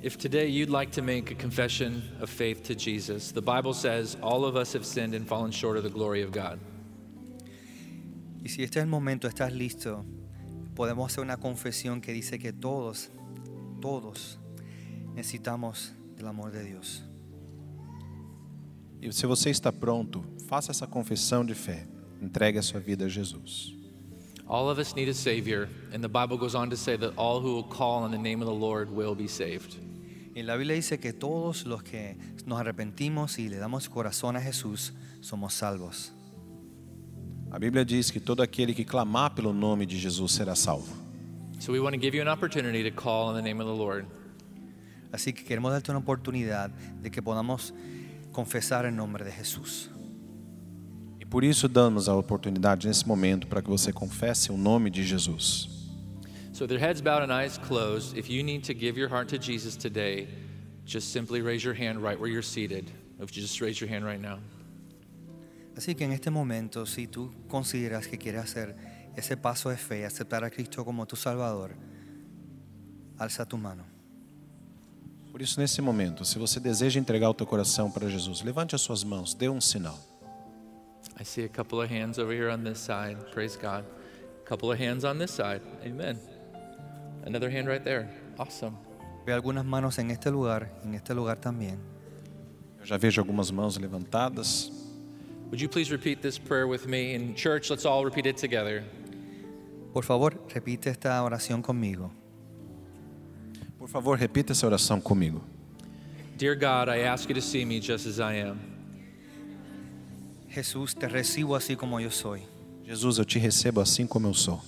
If 0.03 0.19
today 0.19 0.47
you'd 0.47 0.71
like 0.71 0.93
to 0.93 1.03
make 1.03 1.33
a 1.33 1.37
confession 1.37 2.03
of 2.21 2.31
faith 2.31 2.61
to 2.65 2.75
Jesus, 2.75 3.33
the 3.33 3.41
Bible 3.41 3.73
says 3.73 4.19
all 4.21 4.45
of 4.45 4.59
us 4.59 4.75
have 4.75 4.85
sinned 4.85 5.17
and 5.17 5.27
fallen 5.27 5.51
short 5.51 5.79
of 5.79 5.83
the 5.83 5.91
glory 5.91 6.23
of 6.23 6.33
God. 6.33 6.59
Y 8.43 8.51
si 8.51 8.63
este 8.63 8.79
es 8.79 8.83
el 8.83 8.91
momento, 8.91 9.27
estás 9.27 9.51
listo, 9.51 10.05
podemos 10.75 11.11
hacer 11.11 11.25
una 11.25 11.39
confesión 11.39 12.03
que 12.03 12.13
dice 12.13 12.39
que 12.39 12.53
todos, 12.53 13.09
todos 13.81 14.39
necesitamos 15.15 15.95
del 16.15 16.27
amor 16.27 16.53
de 16.53 16.63
Dios. 16.63 17.05
E 19.01 19.11
se 19.13 19.27
você 19.27 19.49
está 19.49 19.73
pronto, 19.73 20.23
faça 20.51 20.73
essa 20.73 20.85
confissão 20.85 21.45
de 21.45 21.55
fé. 21.55 21.87
Entregue 22.21 22.59
a 22.59 22.63
sua 22.63 22.81
vida 22.81 23.05
a 23.05 23.09
Jesus. 23.09 23.73
All 24.49 24.69
of 24.69 24.81
us 24.81 24.97
need 24.97 25.09
a 25.09 25.15
Savior, 25.15 25.69
and 25.95 26.01
the 26.01 26.09
Bible 26.09 26.37
goes 26.37 26.57
on 26.57 26.69
to 26.71 26.77
say 26.77 26.97
that 26.97 27.13
all 27.17 27.41
who 27.41 27.55
will 27.55 27.69
call 27.69 28.03
on 28.03 28.11
the 28.11 28.19
name 28.19 28.43
of 28.43 28.49
the 28.49 28.55
Lord 28.55 28.91
will 28.91 29.15
be 29.15 29.29
saved. 29.29 29.77
Y 30.35 30.43
la 30.43 30.57
Biblia 30.57 30.75
dice 30.75 30.99
que 30.99 31.13
todos 31.13 31.67
los 31.67 31.85
que 31.85 32.17
nos 32.47 32.59
arrepentimos 32.59 33.39
y 33.39 33.49
le 33.49 33.59
damos 33.59 33.89
corazón 33.89 34.37
a 34.37 34.41
Jesús 34.41 34.93
somos 35.21 35.55
salvos. 35.55 36.11
A 37.53 37.59
Bíblia 37.61 37.85
diz 37.85 38.11
que 38.11 38.19
todo 38.19 38.43
aquele 38.43 38.75
que 38.75 38.85
clamar 38.85 39.37
pelo 39.37 39.53
nome 39.53 39.87
de 39.87 39.97
Jesus 39.97 40.33
será 40.33 40.57
salvo. 40.57 40.93
So 41.61 41.73
we 41.73 41.79
want 41.79 41.95
to 41.95 42.01
give 42.01 42.17
you 42.17 42.23
an 42.23 42.29
opportunity 42.29 42.83
to 42.83 42.91
call 42.91 43.29
on 43.29 43.37
the 43.37 43.43
name 43.43 43.61
of 43.61 43.69
the 43.69 43.75
Lord. 43.75 44.05
Así 45.13 45.33
que 45.33 45.45
queremos 45.45 45.71
darte 45.71 45.93
una 45.93 46.01
oportunidad 46.01 46.71
de 46.71 47.11
que 47.13 47.23
podamos 47.23 47.73
confesar 48.33 48.85
el 48.85 48.97
nombre 48.97 49.25
de 49.25 49.31
Jesús. 49.31 49.91
Por 51.31 51.45
isso 51.45 51.69
damos 51.69 52.09
a 52.09 52.17
oportunidade 52.17 52.89
nesse 52.89 53.07
momento 53.07 53.47
para 53.47 53.63
que 53.63 53.71
você 53.71 53.93
confesse 53.93 54.51
o 54.51 54.57
nome 54.57 54.91
de 54.91 55.05
Jesus. 55.05 55.69
So, 56.53 56.65
with 56.65 56.73
your 56.73 56.81
heads 56.81 57.01
bowed 57.01 57.23
and 57.23 57.33
eyes 57.33 57.57
closed, 57.57 58.19
if 58.19 58.29
you 58.29 58.43
need 58.43 58.65
to 58.65 58.75
give 58.75 58.99
your 58.99 59.09
heart 59.09 59.29
to 59.29 59.39
Jesus 59.39 59.77
today, 59.77 60.27
just 60.85 61.13
simply 61.13 61.41
raise 61.41 61.65
your 61.65 61.75
hand 61.75 62.03
right 62.03 62.19
where 62.21 62.29
you're 62.29 62.43
seated. 62.43 62.91
If 63.21 63.37
you 63.37 63.43
just 63.43 63.61
raise 63.61 63.81
your 63.81 63.89
hand 63.89 64.05
right 64.05 64.21
now. 64.21 64.41
Así 65.77 65.95
que 65.95 66.05
en 66.05 66.13
este 66.13 66.31
momento, 66.31 66.85
si 66.85 67.07
tú 67.07 67.33
consideras 67.49 68.09
que 68.09 68.19
quieres 68.19 68.43
hacer 68.43 68.75
ese 69.17 69.37
paso 69.37 69.71
de 69.71 69.77
fe, 69.77 70.05
aceptar 70.05 70.43
a 70.43 70.51
Cristo 70.51 70.85
como 70.85 71.07
tu 71.07 71.15
Salvador, 71.15 71.77
alza 73.17 73.47
tu 73.47 73.57
mano. 73.57 73.85
Por 75.31 75.41
isso, 75.41 75.61
nesse 75.61 75.81
momento, 75.81 76.25
se 76.25 76.41
você 76.41 76.59
deseja 76.59 76.99
entregar 76.99 77.31
o 77.31 77.35
teu 77.35 77.47
coração 77.47 77.89
para 77.89 78.09
Jesus, 78.09 78.43
levante 78.43 78.75
as 78.75 78.81
suas 78.81 79.05
mãos, 79.05 79.33
dê 79.33 79.49
um 79.49 79.61
sinal. 79.61 80.10
I 81.21 81.23
see 81.23 81.45
a 81.45 81.49
couple 81.49 81.83
of 81.83 81.91
hands 81.91 82.19
over 82.19 82.33
here 82.33 82.49
on 82.49 82.65
this 82.65 82.81
side. 82.81 83.31
Praise 83.31 83.55
God. 83.55 83.85
A 84.43 84.49
couple 84.49 84.73
of 84.73 84.79
hands 84.79 85.05
on 85.05 85.19
this 85.19 85.31
side. 85.31 85.61
Amen. 85.85 86.19
Another 87.25 87.51
hand 87.51 87.69
right 87.69 87.85
there. 87.85 88.09
Awesome. 88.39 88.79
Ve 89.27 89.35
algunas 89.35 89.67
manos 89.67 89.99
en 89.99 90.11
este 90.11 90.31
lugar, 90.31 90.71
en 90.83 90.95
este 90.95 91.11
lugar 91.15 91.37
también. 91.37 91.79
Eu 92.81 92.87
já 92.87 92.97
vejo 92.97 93.21
algumas 93.21 93.51
mãos 93.51 93.79
levantadas. 93.79 94.71
Would 95.51 95.61
you 95.61 95.69
please 95.69 95.91
repeat 95.91 96.23
this 96.23 96.39
prayer 96.39 96.67
with 96.67 96.87
me? 96.87 97.13
In 97.13 97.35
church, 97.35 97.69
let's 97.69 97.85
all 97.85 98.03
repeat 98.03 98.25
it 98.25 98.39
together. 98.39 98.83
Por 99.93 100.05
favor, 100.05 100.33
repite 100.49 100.89
esta 100.89 101.23
oración 101.23 101.61
conmigo. 101.61 102.11
Por 103.79 103.89
favor, 103.89 104.17
repita 104.17 104.53
essa 104.53 104.67
oração 104.67 105.03
comigo. 105.03 105.43
Dear 106.39 106.55
God, 106.55 106.89
I 106.89 107.01
ask 107.01 107.29
you 107.29 107.35
to 107.35 107.43
see 107.43 107.67
me 107.67 107.79
just 107.79 108.07
as 108.07 108.21
I 108.21 108.37
am. 108.37 108.70
Jesús, 110.51 110.95
te 110.95 111.09
recibo 111.09 111.55
así 111.55 111.77
como 111.77 112.01
yo 112.01 112.11
soy. 112.11 112.43
Jesus, 112.85 113.19
eu 113.19 113.25
te 113.25 113.39
recebo 113.39 113.81
assim 113.81 114.07
como 114.07 114.27
eu 114.27 114.35
sou. 114.35 114.61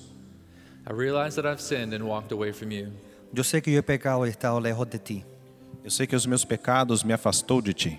I 0.87 0.93
realize 0.93 1.35
that 1.35 1.45
I've 1.45 1.61
sinned 1.61 1.93
and 1.93 2.05
walked 2.05 2.33
away 2.33 2.53
from 2.53 2.71
you. 2.71 2.93
Yo 3.33 3.43
sé 3.43 3.61
que 3.61 3.73
yo 3.73 3.79
he 3.79 3.83
pecado 3.83 4.25
y 4.25 4.29
he 4.29 4.31
estado 4.31 4.61
lejos 4.61 4.89
de 4.89 4.99
ti. 4.99 5.25
Eu 5.83 5.91
sei 5.91 6.07
que 6.07 6.15
os 6.15 6.27
meus 6.27 6.45
pecados 6.45 7.03
me 7.03 7.13
afastou 7.13 7.61
de 7.61 7.73
ti. 7.75 7.99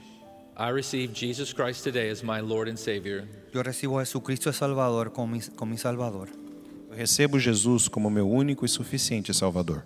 I 0.55 0.69
receive 0.69 1.13
Jesus 1.13 1.51
Christ 1.51 1.83
today 1.83 2.09
as 2.09 2.23
my 2.23 2.39
Lord 2.39 2.69
and 2.69 2.77
Savior. 2.77 3.27
Yo 3.53 3.61
recibo 3.63 3.99
a 3.99 4.05
Jesucristo 4.05 4.49
el 4.49 4.53
Salvador 4.55 5.11
como 5.11 5.37
como 5.55 5.77
Salvador. 5.77 6.29
Eu 6.89 6.95
recebo 6.95 7.37
Jesus 7.37 7.89
como 7.89 8.09
meu 8.09 8.29
único 8.29 8.65
e 8.65 8.69
suficiente 8.69 9.33
Salvador. 9.33 9.83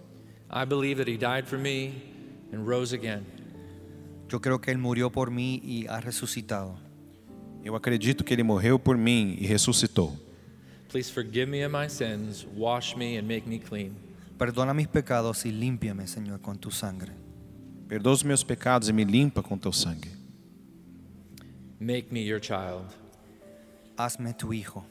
I 0.52 0.66
believe 0.66 1.04
that 1.04 1.10
He 1.10 1.18
died 1.18 1.48
for 1.48 1.58
me 1.58 1.94
and 2.54 2.68
rose 2.68 2.94
again. 2.94 3.26
Yo 4.30 4.40
creo 4.40 4.60
que 4.60 4.72
Él 4.72 4.78
murió 4.78 5.10
por 5.12 5.32
mí 5.32 5.62
y 5.64 5.88
ha 5.88 6.00
resucitado. 6.00 6.87
Eu 7.68 7.76
acredito 7.76 8.24
que 8.24 8.34
ele 8.34 8.44
morreu 8.44 8.80
por 8.80 8.98
mim 8.98 9.36
e 9.38 9.46
ressuscitou. 9.46 10.18
Please 10.88 11.12
forgive 11.12 11.48
me 11.48 11.66
of 11.66 11.76
my 11.76 11.90
sins, 11.90 12.48
wash 12.56 12.96
me, 12.96 13.18
and 13.18 13.24
make 13.24 13.46
me 13.46 13.60
clean. 13.60 13.92
Perdona 14.38 14.74
mis 14.74 14.88
pecados 14.88 15.44
y 15.44 15.52
límpiame, 15.52 16.08
Señor, 16.08 16.40
con 16.40 16.58
tu 16.58 16.72
sangre. 16.72 17.12
Perdoa 17.90 18.14
os 18.14 18.24
meus 18.24 18.42
pecados 18.42 18.88
e 18.88 18.94
me 18.94 19.04
limpa 19.04 19.44
com 19.44 19.58
teu 19.58 19.74
sangue. 19.74 20.10
Make 21.78 22.08
me 22.10 22.22
your 22.22 22.40
child. 22.40 22.86
Hazme 23.98 24.32
tu 24.32 24.54
hijo. 24.54 24.86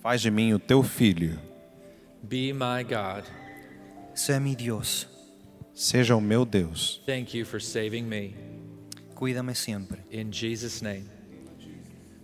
Faz 0.00 0.22
de 0.22 0.30
mim 0.30 0.52
o 0.52 0.60
teu 0.60 0.84
filho. 0.84 1.40
Be 2.22 2.52
my 2.52 2.84
God. 2.84 3.24
Sé 4.14 4.38
mi 4.38 4.54
Dios. 4.54 5.08
Seja 5.74 6.14
o 6.14 6.20
meu 6.20 6.44
Deus. 6.44 7.02
Thank 7.04 7.36
you 7.36 7.44
for 7.44 7.60
saving 7.60 8.04
me. 8.04 8.36
Cuídame 9.16 9.56
siempre. 9.56 10.04
In 10.12 10.30
Jesus' 10.30 10.80
name. 10.82 11.19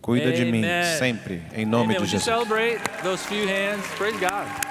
Cuida 0.06 0.30
de 0.30 0.52
mim 0.52 0.62
sempre, 1.00 1.42
em 1.52 1.64
nome 1.64 1.86
Amen. 1.86 1.94
de 1.96 2.00
Would 2.02 2.10
Jesus. 2.10 2.24
celebrate 2.24 2.78
those 3.02 3.26
few 3.26 3.48
hands? 3.48 3.84
Praise 3.96 4.16
God. 4.20 4.46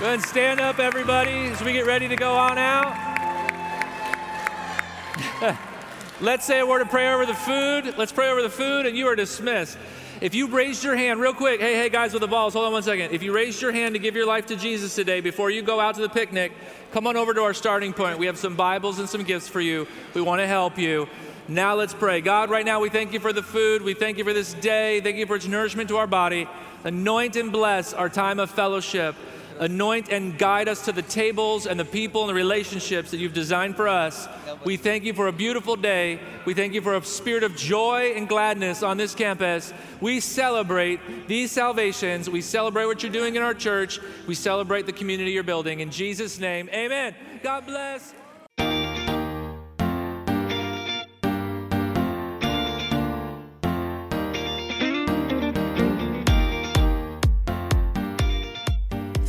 go 0.00 0.06
ahead 0.06 0.14
and 0.14 0.22
stand 0.22 0.60
up, 0.60 0.78
everybody, 0.78 1.48
as 1.48 1.62
we 1.62 1.74
get 1.74 1.84
ready 1.84 2.08
to 2.08 2.16
go 2.16 2.32
on 2.32 2.56
out. 2.56 2.96
Let's 6.22 6.46
say 6.46 6.60
a 6.60 6.66
word 6.66 6.80
of 6.80 6.88
prayer 6.88 7.16
over 7.16 7.26
the 7.26 7.34
food. 7.34 7.98
Let's 7.98 8.12
pray 8.12 8.30
over 8.30 8.40
the 8.40 8.48
food, 8.48 8.86
and 8.86 8.96
you 8.96 9.06
are 9.08 9.16
dismissed. 9.16 9.76
If 10.22 10.34
you 10.34 10.46
raised 10.46 10.82
your 10.82 10.96
hand 10.96 11.20
real 11.20 11.34
quick, 11.34 11.60
hey, 11.60 11.74
hey, 11.74 11.90
guys 11.90 12.14
with 12.14 12.22
the 12.22 12.28
balls, 12.28 12.54
hold 12.54 12.64
on 12.64 12.72
one 12.72 12.82
second. 12.82 13.12
If 13.12 13.22
you 13.22 13.34
raised 13.34 13.60
your 13.60 13.72
hand 13.72 13.94
to 13.94 13.98
give 13.98 14.16
your 14.16 14.26
life 14.26 14.46
to 14.46 14.56
Jesus 14.56 14.94
today 14.94 15.20
before 15.20 15.50
you 15.50 15.60
go 15.60 15.80
out 15.80 15.96
to 15.96 16.00
the 16.00 16.08
picnic, 16.08 16.52
come 16.92 17.06
on 17.06 17.18
over 17.18 17.34
to 17.34 17.42
our 17.42 17.52
starting 17.52 17.92
point. 17.92 18.18
We 18.18 18.24
have 18.24 18.38
some 18.38 18.56
Bibles 18.56 19.00
and 19.00 19.06
some 19.06 19.22
gifts 19.22 19.48
for 19.48 19.60
you. 19.60 19.86
We 20.14 20.22
want 20.22 20.40
to 20.40 20.46
help 20.46 20.78
you. 20.78 21.08
Now 21.48 21.74
let's 21.74 21.92
pray. 21.92 22.22
God, 22.22 22.48
right 22.48 22.64
now 22.64 22.80
we 22.80 22.88
thank 22.88 23.12
you 23.12 23.20
for 23.20 23.32
the 23.32 23.42
food. 23.42 23.82
We 23.82 23.92
thank 23.92 24.16
you 24.16 24.24
for 24.24 24.32
this 24.32 24.54
day. 24.54 25.02
Thank 25.02 25.16
you 25.16 25.26
for 25.26 25.36
its 25.36 25.46
nourishment 25.46 25.90
to 25.90 25.98
our 25.98 26.06
body. 26.06 26.48
Anoint 26.84 27.36
and 27.36 27.52
bless 27.52 27.92
our 27.92 28.08
time 28.08 28.38
of 28.38 28.50
fellowship. 28.50 29.14
Anoint 29.60 30.08
and 30.10 30.36
guide 30.38 30.68
us 30.68 30.86
to 30.86 30.92
the 30.92 31.02
tables 31.02 31.66
and 31.66 31.78
the 31.78 31.84
people 31.84 32.22
and 32.22 32.30
the 32.30 32.34
relationships 32.34 33.10
that 33.10 33.18
you've 33.18 33.34
designed 33.34 33.76
for 33.76 33.86
us. 33.86 34.26
We 34.64 34.76
thank 34.78 35.04
you 35.04 35.12
for 35.12 35.28
a 35.28 35.32
beautiful 35.32 35.76
day. 35.76 36.18
We 36.46 36.54
thank 36.54 36.72
you 36.72 36.80
for 36.80 36.96
a 36.96 37.04
spirit 37.04 37.44
of 37.44 37.54
joy 37.54 38.14
and 38.16 38.26
gladness 38.26 38.82
on 38.82 38.96
this 38.96 39.14
campus. 39.14 39.72
We 40.00 40.20
celebrate 40.20 41.28
these 41.28 41.52
salvations. 41.52 42.28
We 42.28 42.40
celebrate 42.40 42.86
what 42.86 43.02
you're 43.02 43.12
doing 43.12 43.36
in 43.36 43.42
our 43.42 43.54
church. 43.54 44.00
We 44.26 44.34
celebrate 44.34 44.86
the 44.86 44.92
community 44.92 45.32
you're 45.32 45.42
building. 45.42 45.80
In 45.80 45.90
Jesus' 45.90 46.40
name, 46.40 46.68
amen. 46.72 47.14
God 47.42 47.66
bless. 47.66 48.14